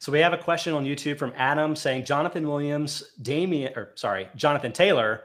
[0.01, 4.28] So we have a question on YouTube from Adam saying Jonathan Williams, Damien, or sorry,
[4.36, 5.22] Jonathan Taylor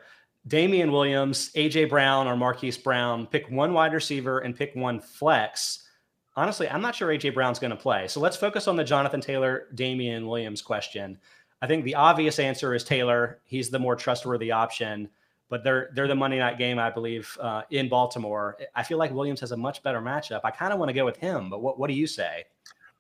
[0.47, 3.27] Damien Williams, AJ Brown, or Marquise Brown.
[3.27, 5.87] Pick one wide receiver and pick one flex.
[6.35, 8.07] Honestly, I'm not sure AJ Brown's going to play.
[8.07, 11.17] So let's focus on the Jonathan Taylor, Damien Williams question.
[11.61, 13.39] I think the obvious answer is Taylor.
[13.45, 15.07] He's the more trustworthy option,
[15.47, 18.57] but they're they're the Monday night game, I believe, uh, in Baltimore.
[18.75, 20.41] I feel like Williams has a much better matchup.
[20.43, 22.43] I kind of want to go with him, but what what do you say?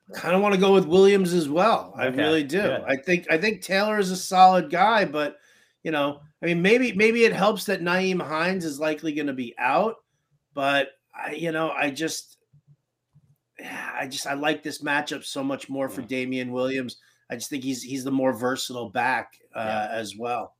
[0.09, 1.93] I kind of want to go with Williams as well.
[1.97, 2.61] I really do.
[2.61, 2.83] Good.
[2.87, 5.39] I think I think Taylor is a solid guy, but
[5.83, 9.33] you know, I mean, maybe maybe it helps that Nyheim Hines is likely going to
[9.33, 9.95] be out,
[10.53, 12.37] but I, you know, I just,
[13.59, 16.97] I just I like this matchup so much more for Damien Williams.
[17.31, 19.97] I just think he's he's the more versatile back uh, yeah.
[19.97, 20.57] as well.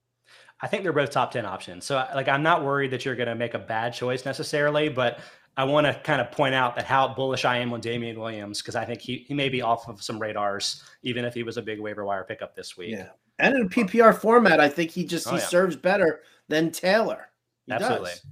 [0.61, 1.83] I think they're both top ten options.
[1.83, 5.19] So like, I'm not worried that you're going to make a bad choice necessarily, but
[5.57, 8.61] I want to kind of point out that how bullish I am on Damien Williams
[8.61, 11.57] because I think he, he may be off of some radars, even if he was
[11.57, 12.91] a big waiver wire pickup this week.
[12.91, 13.09] Yeah.
[13.43, 15.45] And in a PPR format, I think he just oh, he yeah.
[15.45, 17.27] serves better than Taylor.
[17.65, 18.11] He Absolutely.
[18.11, 18.25] Does.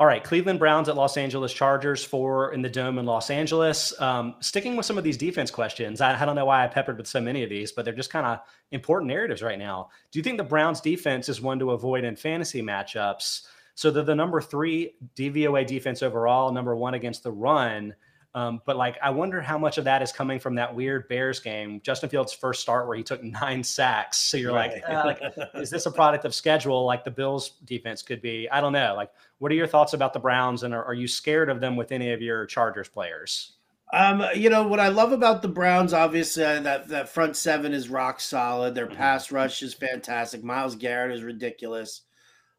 [0.00, 3.98] All right, Cleveland Browns at Los Angeles Chargers for in the dome in Los Angeles.
[4.00, 6.98] Um, sticking with some of these defense questions, I, I, don't know why I peppered
[6.98, 8.40] with so many of these, but they're just kind of
[8.72, 9.90] important narratives right now.
[10.10, 13.42] Do you think the Browns defense is one to avoid in fantasy matchups?
[13.76, 17.94] So they're the number three DVOA defense overall, number one against the run.
[18.34, 21.38] Um, but like, I wonder how much of that is coming from that weird Bears
[21.38, 24.18] game, Justin Fields' first start where he took nine sacks.
[24.18, 24.72] So you're right.
[24.72, 28.48] like, uh, like, is this a product of schedule like the Bills' defense could be?
[28.50, 28.94] I don't know.
[28.96, 31.76] Like, what are your thoughts about the Browns, and are, are you scared of them
[31.76, 33.52] with any of your Chargers players?
[33.92, 37.72] Um, you know what I love about the Browns, obviously uh, that that front seven
[37.72, 38.74] is rock solid.
[38.74, 38.96] Their mm-hmm.
[38.96, 40.42] pass rush is fantastic.
[40.42, 42.00] Myles Garrett is ridiculous.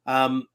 [0.06, 0.48] Um,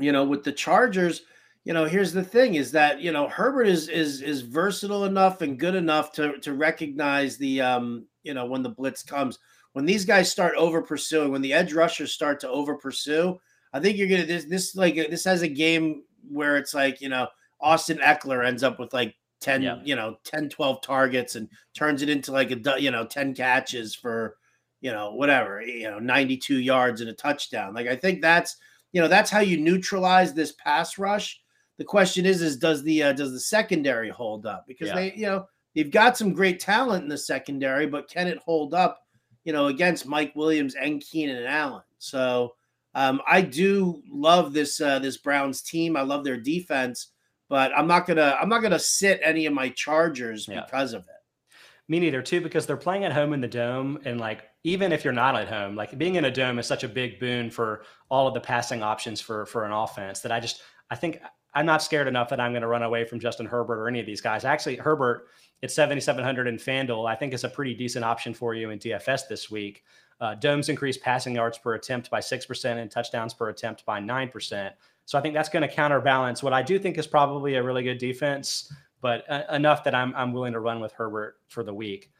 [0.00, 1.22] you know, with the Chargers
[1.64, 5.42] you know, here's the thing: is that you know Herbert is is is versatile enough
[5.42, 9.38] and good enough to to recognize the um you know when the blitz comes.
[9.72, 13.38] When these guys start over pursuing, when the edge rushers start to over pursue,
[13.72, 17.08] I think you're gonna this this like this has a game where it's like you
[17.08, 17.28] know
[17.60, 19.78] Austin Ekeler ends up with like 10 yeah.
[19.84, 23.94] you know 10 12 targets and turns it into like a you know 10 catches
[23.94, 24.36] for
[24.80, 28.56] you know whatever you know 92 yards and a touchdown like i think that's
[28.92, 31.40] you know that's how you neutralize this pass rush
[31.80, 34.66] the question is, is does the uh, does the secondary hold up?
[34.68, 34.94] Because yeah.
[34.96, 38.74] they, you know, they've got some great talent in the secondary, but can it hold
[38.74, 39.00] up,
[39.44, 41.82] you know, against Mike Williams and Keenan and Allen?
[41.96, 42.52] So
[42.94, 45.96] um, I do love this uh, this Browns team.
[45.96, 47.12] I love their defense,
[47.48, 50.60] but I'm not gonna I'm not gonna sit any of my Chargers yeah.
[50.60, 51.54] because of it.
[51.88, 55.02] Me neither, too, because they're playing at home in the dome, and like even if
[55.02, 57.84] you're not at home, like being in a dome is such a big boon for
[58.10, 60.60] all of the passing options for for an offense that I just
[60.90, 61.20] I think
[61.54, 64.00] I'm not scared enough that I'm going to run away from Justin Herbert or any
[64.00, 64.44] of these guys.
[64.44, 65.26] Actually, Herbert
[65.62, 69.28] at 7,700 in FanDuel, I think is a pretty decent option for you in DFS
[69.28, 69.84] this week.
[70.20, 74.70] Uh, Domes increased passing yards per attempt by 6% and touchdowns per attempt by 9%.
[75.06, 77.82] So I think that's going to counterbalance what I do think is probably a really
[77.82, 81.74] good defense, but uh, enough that I'm, I'm willing to run with Herbert for the
[81.74, 82.12] week.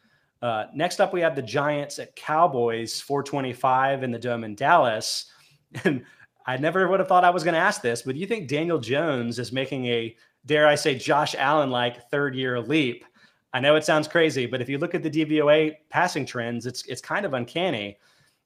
[0.43, 5.27] Uh, next up, we have the Giants at Cowboys, 425 in the Dome in Dallas.
[5.85, 6.05] And
[6.47, 8.49] I never would have thought I was going to ask this, but do you think
[8.49, 10.17] Daniel Jones is making a,
[10.47, 13.05] dare I say, Josh Allen like third year leap?
[13.53, 16.85] I know it sounds crazy, but if you look at the DVOA passing trends, it's
[16.87, 17.99] it's kind of uncanny.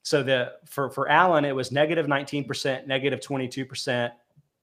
[0.03, 4.13] So the for for Allen, it was negative 19%, negative 22%.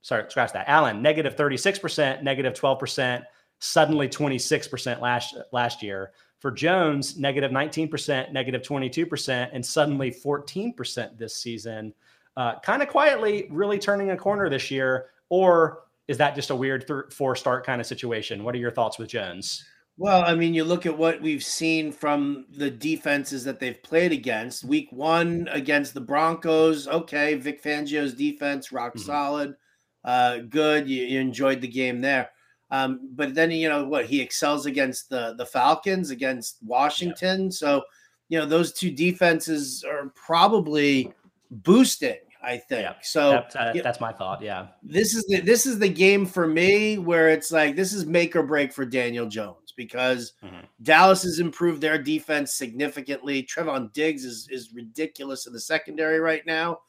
[0.02, 0.68] Sorry, scratch that.
[0.68, 3.24] Allen, negative 36%, negative 12%,
[3.60, 6.12] suddenly 26% last last year.
[6.40, 11.94] For Jones, negative 19%, negative 22%, and suddenly 14% this season.
[12.38, 15.08] Uh, kind of quietly, really turning a corner this year.
[15.30, 18.44] Or is that just a weird th- four start kind of situation?
[18.44, 19.66] What are your thoughts with Jones?
[19.98, 24.12] Well, I mean, you look at what we've seen from the defenses that they've played
[24.12, 24.64] against.
[24.64, 29.06] Week one against the Broncos, okay, Vic Fangio's defense, rock mm-hmm.
[29.06, 29.56] solid,
[30.04, 30.90] uh, good.
[30.90, 32.32] You, you, enjoyed the game there.
[32.72, 37.44] Um, but then you know what he excels against the the Falcons, against Washington.
[37.44, 37.50] Yeah.
[37.52, 37.84] So
[38.30, 41.14] you know those two defenses are probably
[41.52, 42.82] boosting I think.
[42.82, 44.42] Yeah, so that, uh, that's my thought.
[44.42, 44.68] Yeah.
[44.82, 48.36] This is the this is the game for me where it's like this is make
[48.36, 50.62] or break for Daniel Jones because mm-hmm.
[50.82, 53.44] Dallas has improved their defense significantly.
[53.44, 56.80] Trevon Diggs is is ridiculous in the secondary right now.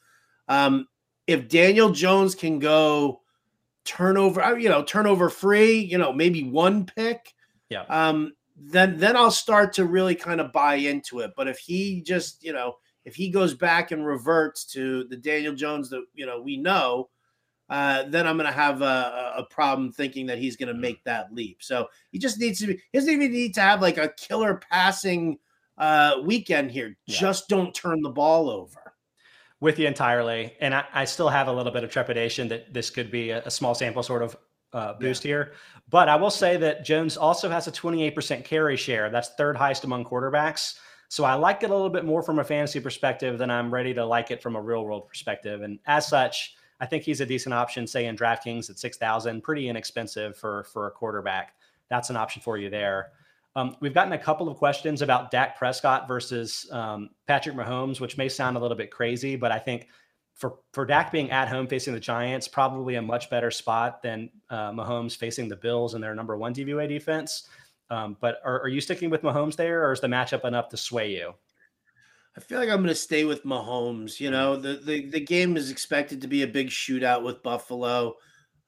[0.47, 0.87] Um,
[1.27, 3.21] if Daniel Jones can go
[3.85, 7.33] turnover, uh, you know, turnover free, you know, maybe one pick.
[7.69, 7.83] Yeah.
[7.89, 11.31] Um, then then I'll start to really kind of buy into it.
[11.37, 15.53] But if he just, you know, if he goes back and reverts to the Daniel
[15.53, 17.09] Jones that you know we know,
[17.69, 21.03] uh, then I'm going to have a, a, problem thinking that he's going to make
[21.05, 21.63] that leap.
[21.63, 22.73] So he just needs to be.
[22.73, 25.39] He doesn't even need to have like a killer passing
[25.77, 26.95] uh, weekend here.
[27.05, 27.19] Yeah.
[27.19, 28.79] Just don't turn the ball over.
[29.59, 32.89] With you entirely, and I, I, still have a little bit of trepidation that this
[32.89, 34.35] could be a, a small sample sort of
[34.73, 35.29] uh, boost yeah.
[35.29, 35.53] here.
[35.89, 39.09] But I will say that Jones also has a 28% carry share.
[39.09, 40.77] That's third highest among quarterbacks.
[41.13, 43.93] So I like it a little bit more from a fantasy perspective than I'm ready
[43.93, 45.61] to like it from a real world perspective.
[45.61, 49.69] And as such, I think he's a decent option, say in DraftKings at 6,000, pretty
[49.69, 51.53] inexpensive for, for a quarterback.
[51.87, 53.11] That's an option for you there.
[53.55, 58.17] Um, we've gotten a couple of questions about Dak Prescott versus um, Patrick Mahomes, which
[58.17, 59.89] may sound a little bit crazy, but I think
[60.33, 64.31] for for Dak being at home facing the Giants, probably a much better spot than
[64.49, 67.47] uh, Mahomes facing the Bills and their number one DVOA defense.
[67.89, 70.77] Um, but are, are you sticking with Mahomes there, or is the matchup enough to
[70.77, 71.33] sway you?
[72.35, 74.19] I feel like I'm going to stay with Mahomes.
[74.19, 78.15] You know, the, the the game is expected to be a big shootout with Buffalo.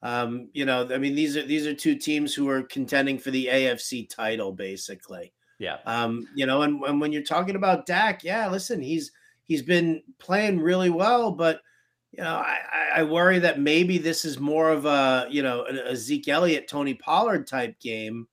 [0.02, 3.30] Um, you know, I mean these are these are two teams who are contending for
[3.30, 5.32] the AFC title, basically.
[5.58, 5.78] Yeah.
[5.86, 9.10] Um, you know, and, and when you're talking about Dak, yeah, listen, he's
[9.44, 11.60] he's been playing really well, but
[12.12, 12.58] you know, I,
[12.96, 16.94] I worry that maybe this is more of a you know a Zeke Elliott, Tony
[16.94, 18.28] Pollard type game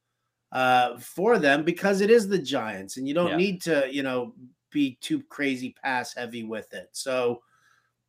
[0.54, 3.36] uh, for them because it is the Giants, and you don't yeah.
[3.36, 4.34] need to, you know,
[4.72, 6.90] be too crazy pass heavy with it.
[6.92, 7.42] So,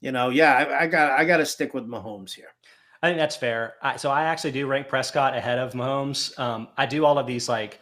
[0.00, 2.54] you know, yeah, I, I got I got to stick with Mahomes here.
[3.02, 3.74] I think that's fair.
[3.82, 6.38] I, so I actually do rank Prescott ahead of Mahomes.
[6.38, 7.80] Um, I do all of these like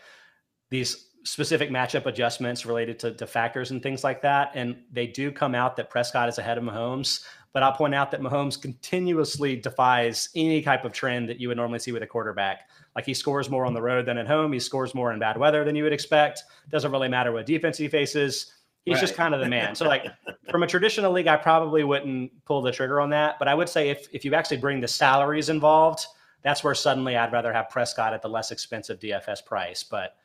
[0.70, 5.32] these specific matchup adjustments related to, to factors and things like that, and they do
[5.32, 7.24] come out that Prescott is ahead of Mahomes.
[7.52, 11.56] But I'll point out that Mahomes continuously defies any type of trend that you would
[11.56, 12.68] normally see with a quarterback.
[12.94, 14.52] Like he scores more on the road than at home.
[14.52, 16.42] He scores more in bad weather than you would expect.
[16.70, 18.52] Doesn't really matter what defense he faces.
[18.84, 19.00] He's right.
[19.00, 19.74] just kind of the man.
[19.74, 20.06] So, like
[20.50, 23.38] from a traditional league, I probably wouldn't pull the trigger on that.
[23.38, 26.04] But I would say if if you actually bring the salaries involved,
[26.42, 29.84] that's where suddenly I'd rather have Prescott at the less expensive DFS price.
[29.84, 30.16] But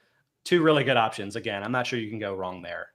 [0.44, 1.36] two really good options.
[1.36, 2.90] Again, I'm not sure you can go wrong there.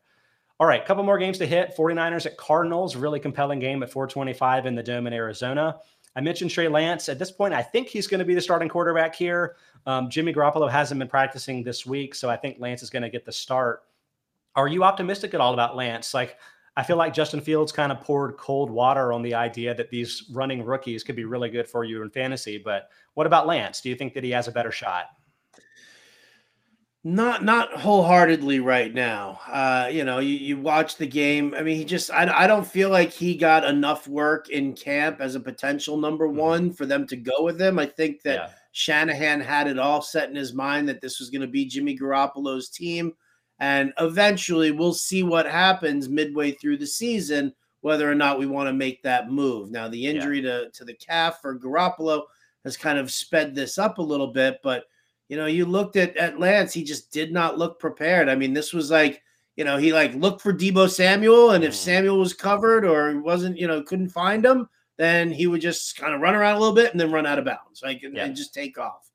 [0.59, 1.77] All right, couple more games to hit.
[1.77, 5.79] 49ers at Cardinals, really compelling game at 425 in the Dome in Arizona.
[6.15, 7.09] I mentioned Trey Lance.
[7.09, 9.57] At this point, I think he's going to be the starting quarterback here.
[9.87, 13.09] Um, Jimmy Garoppolo hasn't been practicing this week, so I think Lance is going to
[13.09, 13.85] get the start.
[14.55, 16.13] Are you optimistic at all about Lance?
[16.13, 16.37] Like,
[16.77, 20.25] I feel like Justin Fields kind of poured cold water on the idea that these
[20.33, 22.59] running rookies could be really good for you in fantasy.
[22.59, 23.81] But what about Lance?
[23.81, 25.07] Do you think that he has a better shot?
[27.05, 29.41] Not not wholeheartedly right now.
[29.49, 31.53] Uh, you know, you, you watch the game.
[31.53, 35.21] I mean, he just I, I don't feel like he got enough work in camp
[35.21, 36.37] as a potential number mm-hmm.
[36.39, 37.81] one for them to go with him.
[37.81, 38.49] I think that yeah.
[38.71, 41.99] Shanahan had it all set in his mind that this was going to be Jimmy
[41.99, 43.13] Garoppolo's team.
[43.59, 48.69] And eventually we'll see what happens midway through the season, whether or not we want
[48.69, 49.71] to make that move.
[49.71, 50.51] Now, the injury yeah.
[50.51, 52.23] to, to the calf for Garoppolo
[52.65, 54.85] has kind of sped this up a little bit, but
[55.29, 58.29] you know, you looked at at Lance, he just did not look prepared.
[58.29, 59.23] I mean, this was like,
[59.57, 61.77] you know, he like looked for Deebo Samuel, and if mm.
[61.77, 66.15] Samuel was covered or wasn't, you know, couldn't find him, then he would just kind
[66.15, 68.25] of run around a little bit and then run out of bounds, like and, yeah.
[68.25, 69.11] and just take off.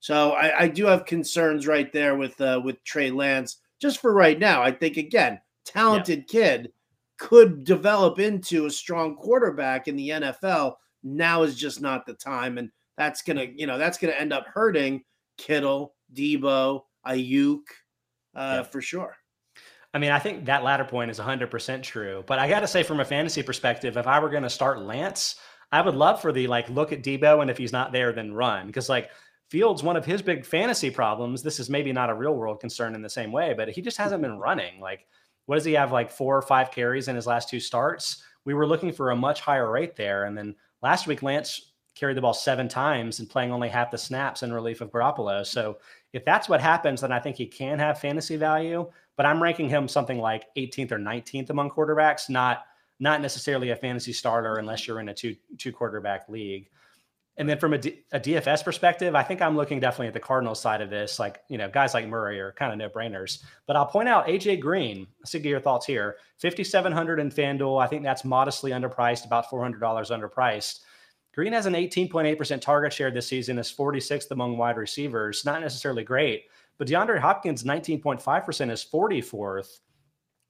[0.00, 3.58] So I, I, do have concerns right there with uh, with Trey Lance.
[3.80, 6.40] Just for right now, I think again, talented yeah.
[6.40, 6.72] kid
[7.18, 10.74] could develop into a strong quarterback in the NFL.
[11.04, 14.46] Now is just not the time, and that's gonna, you know, that's gonna end up
[14.46, 15.04] hurting
[15.38, 17.60] Kittle, Deebo, Aiyuk,
[18.34, 18.62] uh, yeah.
[18.62, 19.16] for sure.
[19.94, 22.24] I mean, I think that latter point is 100% true.
[22.26, 24.80] But I got to say, from a fantasy perspective, if I were going to start
[24.80, 25.36] Lance,
[25.70, 28.32] I would love for the like look at Deebo, and if he's not there, then
[28.32, 28.66] run.
[28.66, 29.10] Because like
[29.50, 32.94] Fields, one of his big fantasy problems, this is maybe not a real world concern
[32.94, 34.80] in the same way, but he just hasn't been running.
[34.80, 35.06] Like,
[35.44, 35.92] what does he have?
[35.92, 38.22] Like four or five carries in his last two starts?
[38.46, 40.24] We were looking for a much higher rate there.
[40.24, 43.98] And then last week, Lance carried the ball seven times and playing only half the
[43.98, 45.44] snaps in relief of Garoppolo.
[45.46, 45.78] So
[46.12, 48.90] if that's what happens, then I think he can have fantasy value.
[49.16, 52.64] But I'm ranking him something like 18th or 19th among quarterbacks, not
[52.98, 56.68] not necessarily a fantasy starter unless you're in a two two quarterback league.
[57.38, 60.20] And then from a, D, a DFS perspective, I think I'm looking definitely at the
[60.20, 61.18] Cardinals side of this.
[61.18, 63.42] Like, you know, guys like Murray are kind of no brainers.
[63.66, 65.06] But I'll point out AJ Green.
[65.18, 66.16] Let's get your thoughts here.
[66.42, 67.82] 5,700 in FanDuel.
[67.82, 70.80] I think that's modestly underpriced, about $400 underpriced.
[71.34, 75.44] Green has an 18.8% target share this season, is 46th among wide receivers.
[75.44, 76.44] Not necessarily great,
[76.76, 79.80] but DeAndre Hopkins 19.5% is 44th.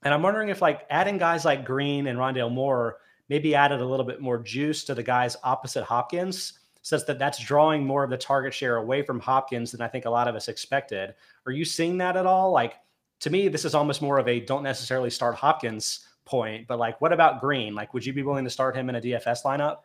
[0.03, 3.87] And I'm wondering if like adding guys like Green and Rondale Moore maybe added a
[3.87, 8.11] little bit more juice to the guys opposite Hopkins, such that that's drawing more of
[8.11, 11.15] the target share away from Hopkins than I think a lot of us expected.
[11.47, 12.51] Are you seeing that at all?
[12.51, 12.75] Like
[13.21, 17.01] to me, this is almost more of a don't necessarily start Hopkins point, but like
[17.01, 17.73] what about Green?
[17.73, 19.79] Like, would you be willing to start him in a DFS lineup?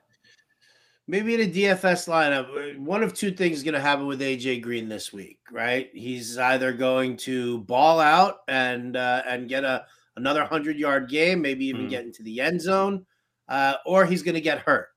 [1.08, 4.22] Maybe in a DFS lineup, uh, one of two things is going to happen with
[4.22, 5.90] AJ Green this week, right?
[5.94, 9.86] He's either going to ball out and uh, and get a
[10.18, 11.90] another hundred yard game, maybe even mm.
[11.90, 13.06] get into the end zone,
[13.48, 14.90] uh, or he's going to get hurt.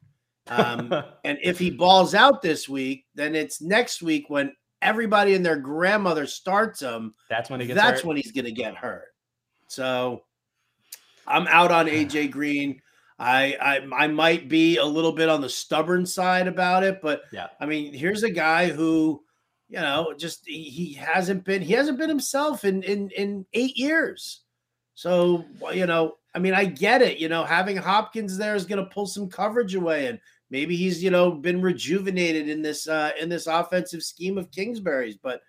[0.49, 0.93] Um,
[1.25, 4.53] and if he balls out this week, then it's next week when
[4.83, 7.15] everybody and their grandmother starts him.
[7.29, 7.81] That's when he gets.
[7.81, 8.09] That's hurt.
[8.09, 9.09] when he's going to get hurt.
[9.69, 10.25] So
[11.27, 12.81] I'm out on AJ Green.
[13.21, 17.25] I, I I might be a little bit on the stubborn side about it, but
[17.31, 19.23] yeah, I mean, here's a guy who,
[19.69, 23.77] you know, just he, he hasn't been he hasn't been himself in in in eight
[23.77, 24.41] years.
[24.95, 25.45] So
[25.75, 27.19] you know, I mean, I get it.
[27.19, 30.19] You know, having Hopkins there is going to pull some coverage away, and
[30.49, 35.17] maybe he's you know been rejuvenated in this uh in this offensive scheme of Kingsbury's,
[35.17, 35.43] but.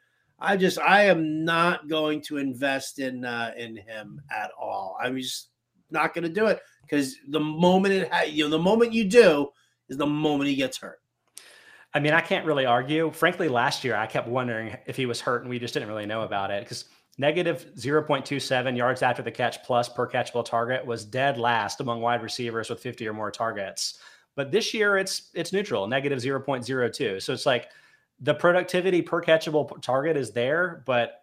[0.43, 4.97] I just I am not going to invest in uh, in him at all.
[4.99, 5.50] I'm just
[5.91, 9.05] not going to do it because the moment it ha- you know the moment you
[9.05, 9.49] do
[9.89, 10.99] is the moment he gets hurt.
[11.93, 13.11] I mean, I can't really argue.
[13.11, 16.05] Frankly, last year I kept wondering if he was hurt, and we just didn't really
[16.05, 16.85] know about it because
[17.17, 22.23] negative 0.27 yards after the catch plus per catchable target was dead last among wide
[22.23, 23.99] receivers with 50 or more targets.
[24.35, 27.21] But this year it's it's neutral, negative 0.02.
[27.21, 27.67] So it's like
[28.21, 31.20] the productivity per catchable target is there, but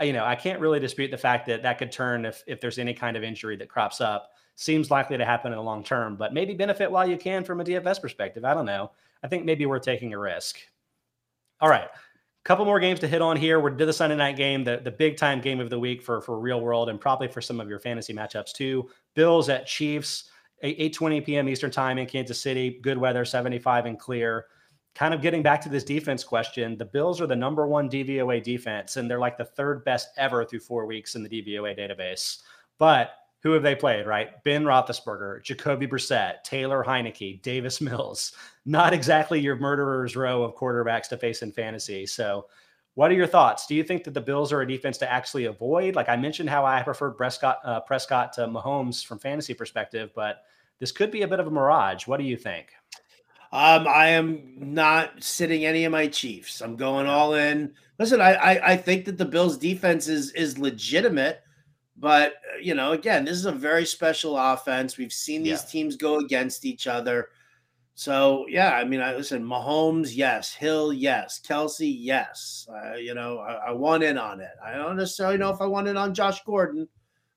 [0.00, 2.78] you know, I can't really dispute the fact that that could turn if if there's
[2.78, 6.16] any kind of injury that crops up seems likely to happen in the long term,
[6.16, 8.44] but maybe benefit while you can from a DFS perspective.
[8.44, 8.92] I don't know.
[9.22, 10.58] I think maybe we're taking a risk.
[11.60, 11.88] All right.
[12.44, 13.58] Couple more games to hit on here.
[13.58, 16.20] We're to the Sunday night game, the, the big time game of the week for,
[16.20, 18.90] for real world and probably for some of your fantasy matchups too.
[19.14, 20.30] Bills at Chiefs,
[20.62, 21.48] 8 20 p.m.
[21.48, 22.78] Eastern time in Kansas City.
[22.82, 24.46] Good weather, 75 and clear.
[24.94, 28.42] Kind of getting back to this defense question, the Bills are the number one DVOA
[28.42, 32.42] defense, and they're like the third best ever through four weeks in the DVOA database.
[32.78, 33.10] But
[33.44, 34.42] who have they played, right?
[34.42, 38.32] Ben Roethlisberger, Jacoby Brissett, Taylor Heinicke, Davis Mills.
[38.64, 42.06] Not exactly your murderer's row of quarterbacks to face in fantasy.
[42.06, 42.46] So,
[42.94, 43.66] what are your thoughts?
[43.66, 45.96] Do you think that the Bills are a defense to actually avoid?
[45.96, 50.44] Like I mentioned, how I preferred Prescott, uh, Prescott to Mahomes from fantasy perspective, but
[50.78, 52.06] this could be a bit of a mirage.
[52.06, 52.68] What do you think?
[53.54, 56.60] Um, I am not sitting any of my Chiefs.
[56.60, 57.72] I'm going all in.
[58.00, 61.40] Listen, I, I, I think that the Bills' defense is is legitimate.
[61.96, 64.98] But uh, you know, again, this is a very special offense.
[64.98, 65.70] We've seen these yeah.
[65.70, 67.28] teams go against each other.
[67.94, 69.44] So yeah, I mean, I listen.
[69.44, 70.52] Mahomes, yes.
[70.52, 71.40] Hill, yes.
[71.40, 72.66] Kelce, yes.
[72.68, 74.50] Uh, you know, I, I, want in on it.
[74.64, 76.88] I don't necessarily know if I want in on Josh Gordon,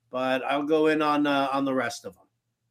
[0.09, 2.23] but I'll go in on uh, on the rest of them.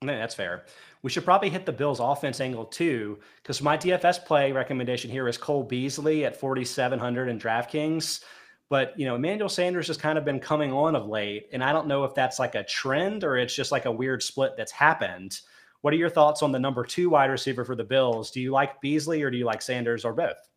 [0.03, 0.65] Yeah, that's fair.
[1.07, 5.29] We should probably hit the Bills offense angle too, because my DFS play recommendation here
[5.29, 8.25] is Cole Beasley at 4,700 in DraftKings.
[8.69, 11.73] But you know, Emmanuel Sanders has kind of been coming on of late, and I
[11.73, 14.73] don't know if that's like a trend or it's just like a weird split that's
[14.73, 15.39] happened.
[15.83, 18.33] What are your thoughts on the number two wide receiver for the Bills?
[18.33, 20.51] Do you like Beasley or do you like Sanders or both?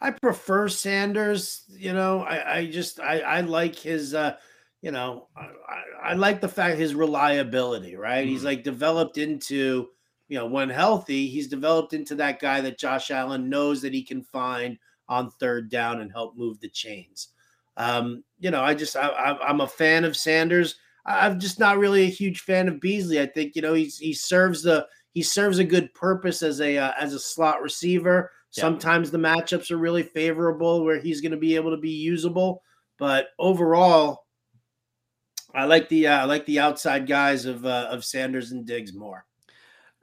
[0.00, 1.64] I prefer Sanders.
[1.68, 4.36] You know, I, I just I, I like his uh
[4.82, 8.24] you know, I, I, like the fact his reliability, right?
[8.24, 8.32] Mm-hmm.
[8.32, 9.88] He's like developed into,
[10.28, 14.02] you know, when healthy, he's developed into that guy that Josh Allen knows that he
[14.02, 14.78] can find
[15.08, 17.28] on third down and help move the chains.
[17.76, 20.76] Um, you know, I just I, am a fan of Sanders.
[21.06, 23.20] I'm just not really a huge fan of Beasley.
[23.20, 26.78] I think you know he's he serves the he serves a good purpose as a
[26.78, 28.30] uh, as a slot receiver.
[28.52, 28.62] Yeah.
[28.62, 32.62] Sometimes the matchups are really favorable where he's going to be able to be usable,
[32.98, 34.24] but overall,
[35.54, 38.92] I like the uh, I like the outside guys of uh, of Sanders and Diggs
[38.94, 39.24] more.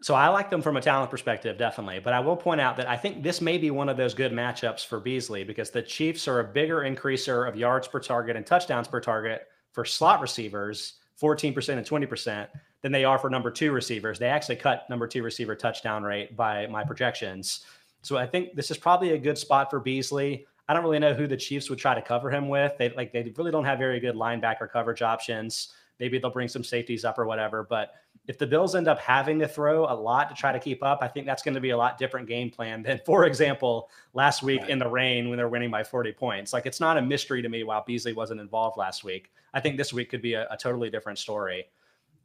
[0.02, 2.00] So I like them from a talent perspective, definitely.
[2.00, 4.32] But I will point out that I think this may be one of those good
[4.32, 8.46] matchups for Beasley because the Chiefs are a bigger increaser of yards per target and
[8.46, 12.48] touchdowns per target for slot receivers, 14% and 20%,
[12.84, 14.20] than they are for number two receivers.
[14.20, 17.66] They actually cut number two receiver touchdown rate by my projections.
[18.04, 20.46] So I think this is probably a good spot for Beasley.
[20.70, 22.78] I don't really know who the Chiefs would try to cover him with.
[22.78, 25.74] They like they really don't have very good linebacker coverage options.
[26.00, 27.64] Maybe they'll bring some safeties up or whatever.
[27.64, 27.94] But
[28.28, 31.00] if the Bills end up having to throw a lot to try to keep up,
[31.02, 34.44] I think that's going to be a lot different game plan than, for example, last
[34.44, 36.54] week in the rain when they're winning by 40 points.
[36.54, 39.32] Like it's not a mystery to me why Beasley wasn't involved last week.
[39.54, 41.68] I think this week could be a, a totally different story.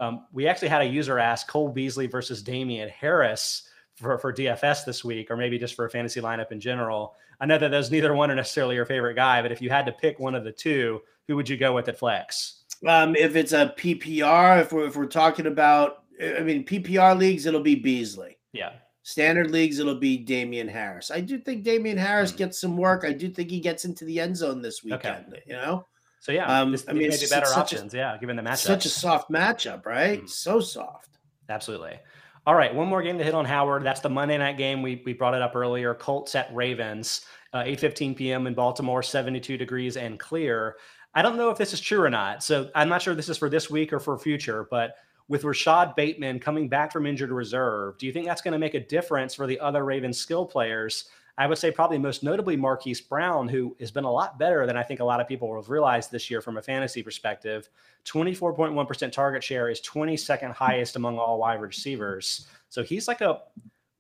[0.00, 4.84] Um, we actually had a user ask Cole Beasley versus Damien Harris for, for DFS
[4.84, 7.14] this week, or maybe just for a fantasy lineup in general.
[7.40, 9.86] I know that those neither one are necessarily your favorite guy, but if you had
[9.86, 12.64] to pick one of the two, who would you go with at flex?
[12.86, 17.46] Um, if it's a PPR, if we're if we're talking about, I mean PPR leagues,
[17.46, 18.38] it'll be Beasley.
[18.52, 18.72] Yeah.
[19.04, 21.10] Standard leagues, it'll be Damien Harris.
[21.10, 22.36] I do think Damien Harris mm.
[22.36, 23.04] gets some work.
[23.04, 25.26] I do think he gets into the end zone this weekend.
[25.28, 25.42] Okay.
[25.46, 25.86] You know.
[26.20, 27.94] So yeah, um, this, I mean, maybe better options.
[27.94, 28.58] A, yeah, given the matchup.
[28.58, 30.22] Such a soft matchup, right?
[30.22, 30.28] Mm.
[30.28, 31.18] So soft.
[31.48, 31.98] Absolutely.
[32.44, 33.84] All right, one more game to hit on Howard.
[33.84, 34.82] That's the Monday night game.
[34.82, 35.94] We we brought it up earlier.
[35.94, 38.48] Colts at Ravens, uh, 8:15 p.m.
[38.48, 40.76] in Baltimore, 72 degrees and clear.
[41.14, 42.42] I don't know if this is true or not.
[42.42, 44.96] So I'm not sure this is for this week or for future, but
[45.28, 48.74] with Rashod Bateman coming back from injured reserve, do you think that's going to make
[48.74, 51.04] a difference for the other Ravens skill players?
[51.38, 54.76] I would say probably most notably Marquise Brown, who has been a lot better than
[54.76, 57.70] I think a lot of people have realized this year from a fantasy perspective.
[58.04, 62.46] 24.1% target share is 22nd highest among all wide receivers.
[62.68, 63.40] So he's like a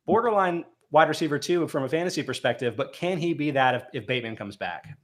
[0.04, 4.06] borderline wide receiver too from a fantasy perspective, but can he be that if, if
[4.06, 4.96] Bateman comes back?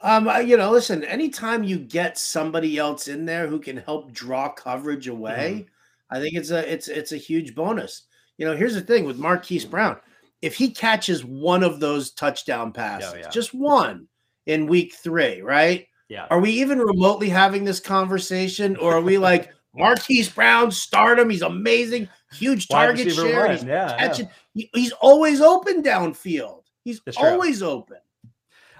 [0.00, 4.48] Um, you know, listen, anytime you get somebody else in there who can help draw
[4.48, 6.16] coverage away, mm-hmm.
[6.16, 8.02] I think it's a it's it's a huge bonus.
[8.36, 9.96] You know, here's the thing with Marquise Brown.
[10.42, 13.28] If he catches one of those touchdown passes, yeah.
[13.28, 14.06] just one
[14.46, 15.86] in week three, right?
[16.08, 16.26] Yeah.
[16.30, 18.76] Are we even remotely having this conversation?
[18.76, 21.28] Or are we like Marquise Brown, start him?
[21.28, 23.50] He's amazing, huge target share.
[23.52, 24.66] He's yeah, catching, yeah.
[24.74, 26.62] he's always open downfield.
[26.84, 27.98] He's always open.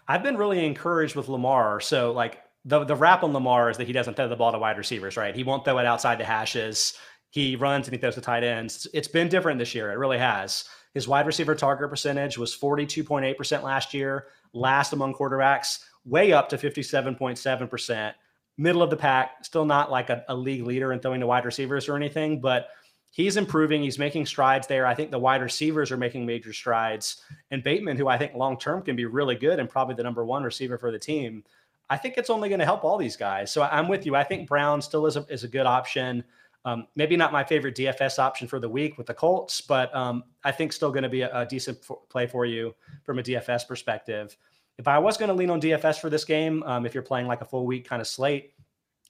[0.07, 1.81] I've been really encouraged with Lamar.
[1.81, 4.59] So like the the rap on Lamar is that he doesn't throw the ball to
[4.59, 5.35] wide receivers, right?
[5.35, 6.95] He won't throw it outside the hashes.
[7.31, 8.87] He runs and he throws to tight ends.
[8.95, 9.93] It's been different this year.
[9.93, 10.65] It really has.
[10.99, 16.59] His wide receiver target percentage was 42.8% last year, last among quarterbacks, way up to
[16.59, 18.15] 57.7%.
[18.57, 21.45] Middle of the pack, still not like a, a league leader in throwing to wide
[21.45, 22.71] receivers or anything, but
[23.13, 23.81] he's improving.
[23.81, 24.87] He's making strides there.
[24.87, 27.23] I think the wide receivers are making major strides.
[27.53, 30.25] And Bateman, who I think long term can be really good and probably the number
[30.25, 31.45] one receiver for the team,
[31.89, 33.53] I think it's only going to help all these guys.
[33.53, 34.17] So I'm with you.
[34.17, 36.25] I think Brown still is a, is a good option.
[36.69, 40.25] Um, maybe not my favorite DFS option for the week with the Colts, but um,
[40.45, 41.79] I think still going to be a, a decent
[42.11, 44.37] play for you from a DFS perspective.
[44.77, 47.27] If I was going to lean on DFS for this game, um, if you're playing
[47.27, 48.53] like a full week kind of slate,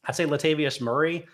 [0.05, 1.27] I'd say Latavius Murray,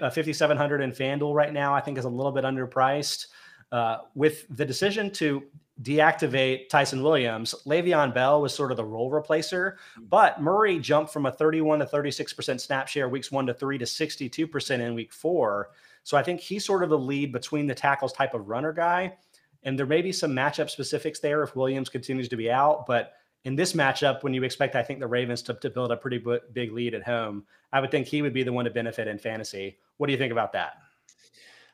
[0.00, 3.26] uh, 5,700 in FanDuel right now, I think is a little bit underpriced.
[3.72, 5.42] Uh, with the decision to
[5.82, 9.76] deactivate Ty'Son Williams, Le'Veon Bell was sort of the role replacer,
[10.08, 13.84] but Murray jumped from a 31 to 36% snap share weeks one to three to
[13.84, 15.70] 62% in week four.
[16.04, 19.16] So I think he's sort of the lead between the tackles type of runner guy.
[19.64, 23.14] And there may be some matchup specifics there if Williams continues to be out, but
[23.44, 26.18] in this matchup, when you expect, I think, the Ravens to, to build a pretty
[26.18, 29.06] b- big lead at home, I would think he would be the one to benefit
[29.06, 29.78] in fantasy.
[29.96, 30.78] What do you think about that?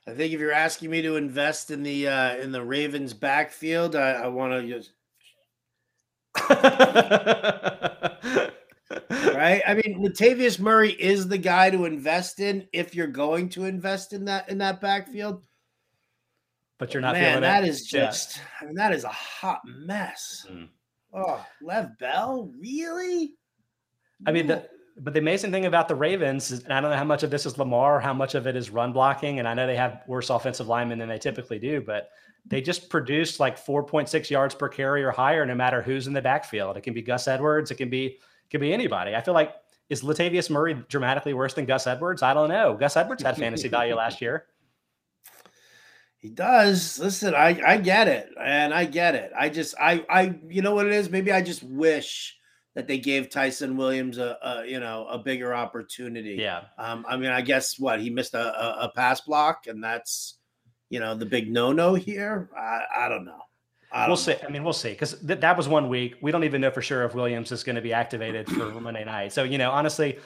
[0.07, 3.97] I think if you're asking me to invest in the uh, in the Ravens backfield,
[3.97, 4.93] I, I want to just
[9.11, 9.63] right?
[9.67, 14.13] I mean, Latavius Murray is the guy to invest in if you're going to invest
[14.13, 15.43] in that in that backfield.
[16.79, 17.69] But you're not Man, feeling that it.
[17.69, 20.47] is just I mean, that is a hot mess.
[20.51, 20.69] Mm.
[21.13, 23.35] Oh, Lev Bell, really?
[24.27, 24.69] I mean, the,
[25.03, 27.31] but the amazing thing about the Ravens is, and I don't know how much of
[27.31, 30.03] this is Lamar, how much of it is run blocking, and I know they have
[30.07, 32.11] worse offensive linemen than they typically do, but
[32.47, 36.21] they just produce like 4.6 yards per carry or higher, no matter who's in the
[36.21, 36.77] backfield.
[36.77, 39.15] It can be Gus Edwards, it can be it can be anybody.
[39.15, 39.55] I feel like
[39.89, 42.23] is Latavius Murray dramatically worse than Gus Edwards?
[42.23, 42.77] I don't know.
[42.77, 44.47] Gus Edwards had fantasy value last year.
[46.19, 46.99] He does.
[46.99, 49.33] Listen, I I get it, and I get it.
[49.37, 51.09] I just I I you know what it is.
[51.09, 52.37] Maybe I just wish
[52.75, 56.37] that they gave Ty'Son Williams a, a you know a bigger opportunity.
[56.39, 56.63] Yeah.
[56.79, 57.05] Um.
[57.09, 60.39] I mean, I guess what he missed a a, a pass block, and that's
[60.89, 62.51] you know the big no no here.
[62.57, 63.41] I I don't know.
[63.93, 64.39] I don't we'll know.
[64.41, 64.47] see.
[64.47, 66.15] I mean, we'll see because th- that was one week.
[66.23, 69.05] We don't even know for sure if Williams is going to be activated for Monday
[69.05, 69.33] night.
[69.33, 70.19] So you know, honestly,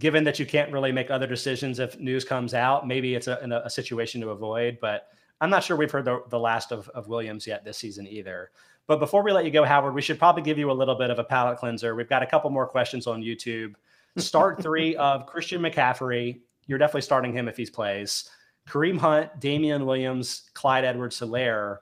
[0.00, 3.62] given that you can't really make other decisions if news comes out, maybe it's a,
[3.64, 4.78] a situation to avoid.
[4.80, 5.06] But
[5.40, 8.50] I'm not sure we've heard the, the last of, of Williams yet this season either.
[8.86, 11.10] But before we let you go, Howard, we should probably give you a little bit
[11.10, 11.94] of a palate cleanser.
[11.94, 13.74] We've got a couple more questions on YouTube.
[14.18, 16.40] Start three of Christian McCaffrey.
[16.66, 18.28] You're definitely starting him if he plays.
[18.68, 21.78] Kareem Hunt, Damien Williams, Clyde Edwards Helaire.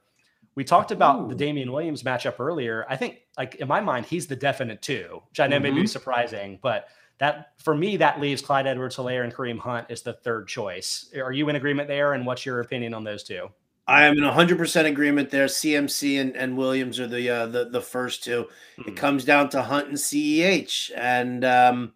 [0.55, 1.29] We talked about Ooh.
[1.29, 2.85] the Damien Williams matchup earlier.
[2.89, 5.63] I think, like in my mind, he's the definite two, which I know mm-hmm.
[5.63, 5.87] may be mm-hmm.
[5.87, 6.89] surprising, but
[7.19, 11.11] that for me, that leaves Clyde Edwards Helaire and Kareem Hunt as the third choice.
[11.17, 12.15] Are you in agreement there?
[12.15, 13.49] And what's your opinion on those two?
[13.87, 15.47] I am in 100% agreement there.
[15.47, 18.89] CMC and, and Williams are the, uh, the the first 2 mm-hmm.
[18.89, 20.93] It comes down to Hunt and CEH.
[20.97, 21.93] And, um,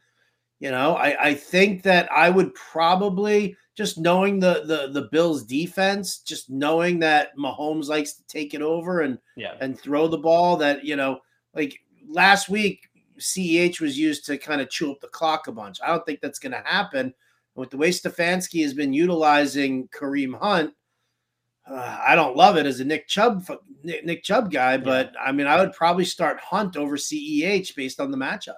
[0.58, 5.44] you know, I, I think that I would probably just knowing the, the the Bills
[5.44, 9.54] defense, just knowing that Mahomes likes to take it over and yeah.
[9.60, 11.20] and throw the ball that, you know,
[11.54, 11.78] like
[12.08, 15.78] last week CEH was used to kind of chew up the clock a bunch.
[15.84, 17.14] I don't think that's going to happen.
[17.54, 20.74] With the way Stefanski has been utilizing Kareem Hunt,
[21.68, 23.44] uh, I don't love it as a Nick Chubb
[23.82, 25.20] Nick, Nick Chubb guy, but yeah.
[25.20, 28.56] I mean, I would probably start Hunt over CEH based on the matchup.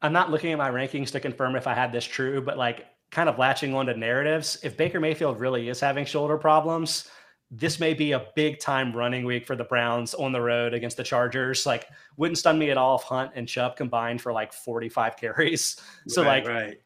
[0.00, 2.86] I'm not looking at my rankings to confirm if I had this true, but like
[3.12, 7.08] kind of latching onto narratives, if Baker Mayfield really is having shoulder problems,
[7.50, 10.96] this may be a big time running week for the Browns on the road against
[10.96, 11.66] the Chargers.
[11.66, 11.86] Like,
[12.16, 15.76] wouldn't stun me at all if Hunt and Chubb combined for like 45 carries.
[16.08, 16.80] So, right, like, right.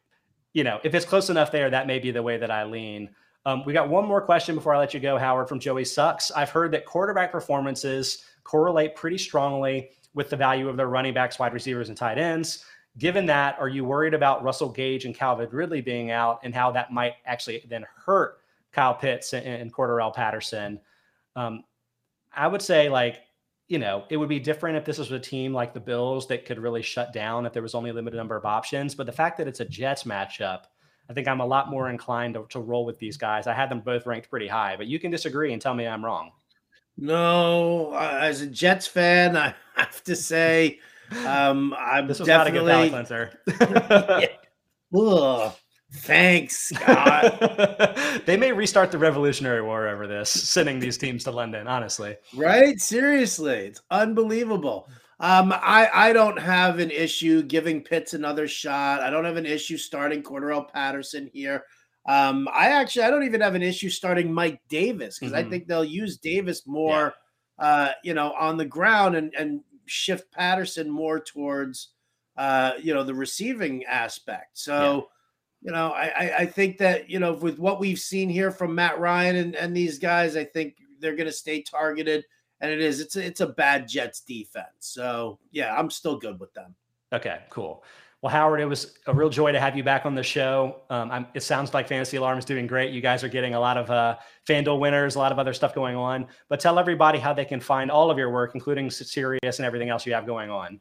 [0.53, 3.09] you know, if it's close enough there, that may be the way that I lean.
[3.47, 6.31] Um, we got one more question before I let you go, Howard, from Joey Sucks.
[6.31, 11.39] I've heard that quarterback performances correlate pretty strongly with the value of their running backs,
[11.39, 12.65] wide receivers, and tight ends.
[12.97, 16.71] Given that, are you worried about Russell Gage and Calvin Ridley being out and how
[16.71, 18.39] that might actually then hurt
[18.73, 20.81] Kyle Pitts and, and Cordarrelle Patterson.
[21.37, 21.63] Um,
[22.35, 23.21] I would say like,
[23.69, 26.43] you know, it would be different if this was a team like the Bills that
[26.43, 28.93] could really shut down if there was only a limited number of options.
[28.93, 30.63] But the fact that it's a Jets matchup,
[31.09, 33.47] I think I'm a lot more inclined to, to roll with these guys.
[33.47, 36.03] I had them both ranked pretty high, but you can disagree and tell me I'm
[36.03, 36.31] wrong.
[36.97, 40.79] No, as a Jets fan, I have to say,
[41.25, 43.39] um, I'm this was definitely not a good cleanser.
[44.21, 44.99] yeah.
[44.99, 45.53] Ugh.
[45.93, 48.21] Thanks, God.
[48.25, 52.17] they may restart the Revolutionary War over this, sending these teams to London, honestly.
[52.35, 52.79] Right?
[52.79, 53.67] Seriously.
[53.67, 54.89] It's unbelievable.
[55.19, 59.01] Um, I, I don't have an issue giving Pitts another shot.
[59.01, 61.65] I don't have an issue starting Cordarrelle Patterson here.
[62.07, 65.47] Um, I actually I don't even have an issue starting Mike Davis because mm-hmm.
[65.47, 67.13] I think they'll use Davis more
[67.59, 67.65] yeah.
[67.65, 71.89] uh, you know, on the ground and, and shift Patterson more towards
[72.37, 74.57] uh, you know, the receiving aspect.
[74.57, 75.09] So
[75.61, 78.99] you know, I, I think that, you know, with what we've seen here from Matt
[78.99, 82.23] Ryan and, and these guys, I think they're going to stay targeted.
[82.61, 84.67] And it is, it's a, it's a bad Jets defense.
[84.79, 86.75] So, yeah, I'm still good with them.
[87.13, 87.83] Okay, cool.
[88.21, 90.81] Well, Howard, it was a real joy to have you back on the show.
[90.89, 92.91] Um, it sounds like Fantasy Alarm is doing great.
[92.91, 94.17] You guys are getting a lot of uh,
[94.47, 96.25] FanDuel winners, a lot of other stuff going on.
[96.49, 99.89] But tell everybody how they can find all of your work, including Sirius and everything
[99.89, 100.79] else you have going on.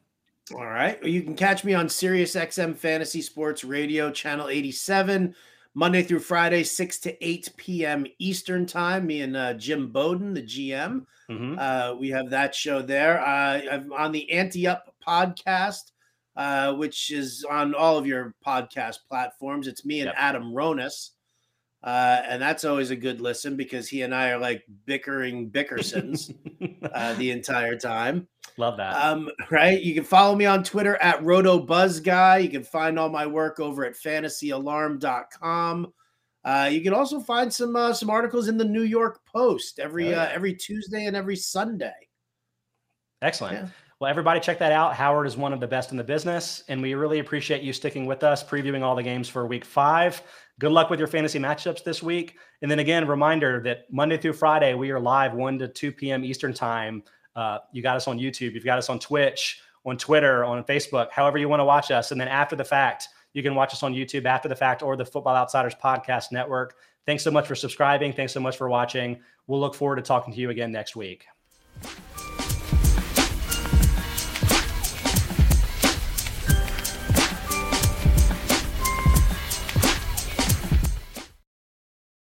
[0.55, 1.03] All right.
[1.05, 5.35] You can catch me on Sirius XM Fantasy Sports Radio, channel 87,
[5.78, 8.07] Monday through Friday, 6 to 8 p.m.
[8.19, 9.07] Eastern Time.
[9.07, 11.05] Me and uh, Jim Bowden, the GM.
[11.31, 11.57] Mm-hmm.
[11.59, 13.20] Uh, we have that show there.
[13.20, 15.93] Uh, I'm on the Ante Up podcast,
[16.35, 19.66] uh, which is on all of your podcast platforms.
[19.66, 20.15] It's me and yep.
[20.16, 21.11] Adam Ronis.
[21.87, 26.35] Uh, and that's always a good listen because he and I are like bickering Bickersons
[26.93, 28.27] uh, the entire time.
[28.57, 28.97] Love that.
[28.97, 29.81] Um, right.
[29.81, 32.39] You can follow me on Twitter at Roto Buzz Guy.
[32.39, 35.93] You can find all my work over at fantasyalarm.com.
[36.45, 40.09] Uh, you can also find some uh, some articles in the New York Post every
[40.09, 40.23] oh, yeah.
[40.25, 41.95] uh, every Tuesday and every Sunday.
[43.23, 43.55] Excellent.
[43.55, 43.69] Yeah.
[43.99, 44.95] Well, everybody, check that out.
[44.95, 48.07] Howard is one of the best in the business, and we really appreciate you sticking
[48.07, 50.23] with us, previewing all the games for Week Five.
[50.59, 52.39] Good luck with your fantasy matchups this week.
[52.62, 56.24] And then again, reminder that Monday through Friday we are live one to two p.m.
[56.24, 57.03] Eastern time.
[57.35, 58.55] Uh, you got us on YouTube.
[58.55, 62.11] You've got us on Twitch, on Twitter, on Facebook, however you want to watch us.
[62.11, 64.97] And then after the fact you can watch us on YouTube after the fact or
[64.97, 66.77] the Football Outsiders Podcast Network.
[67.05, 68.15] Thanks so much for subscribing.
[68.15, 69.20] Thanks so much for watching.
[69.47, 71.27] We'll look forward to talking to you again next week.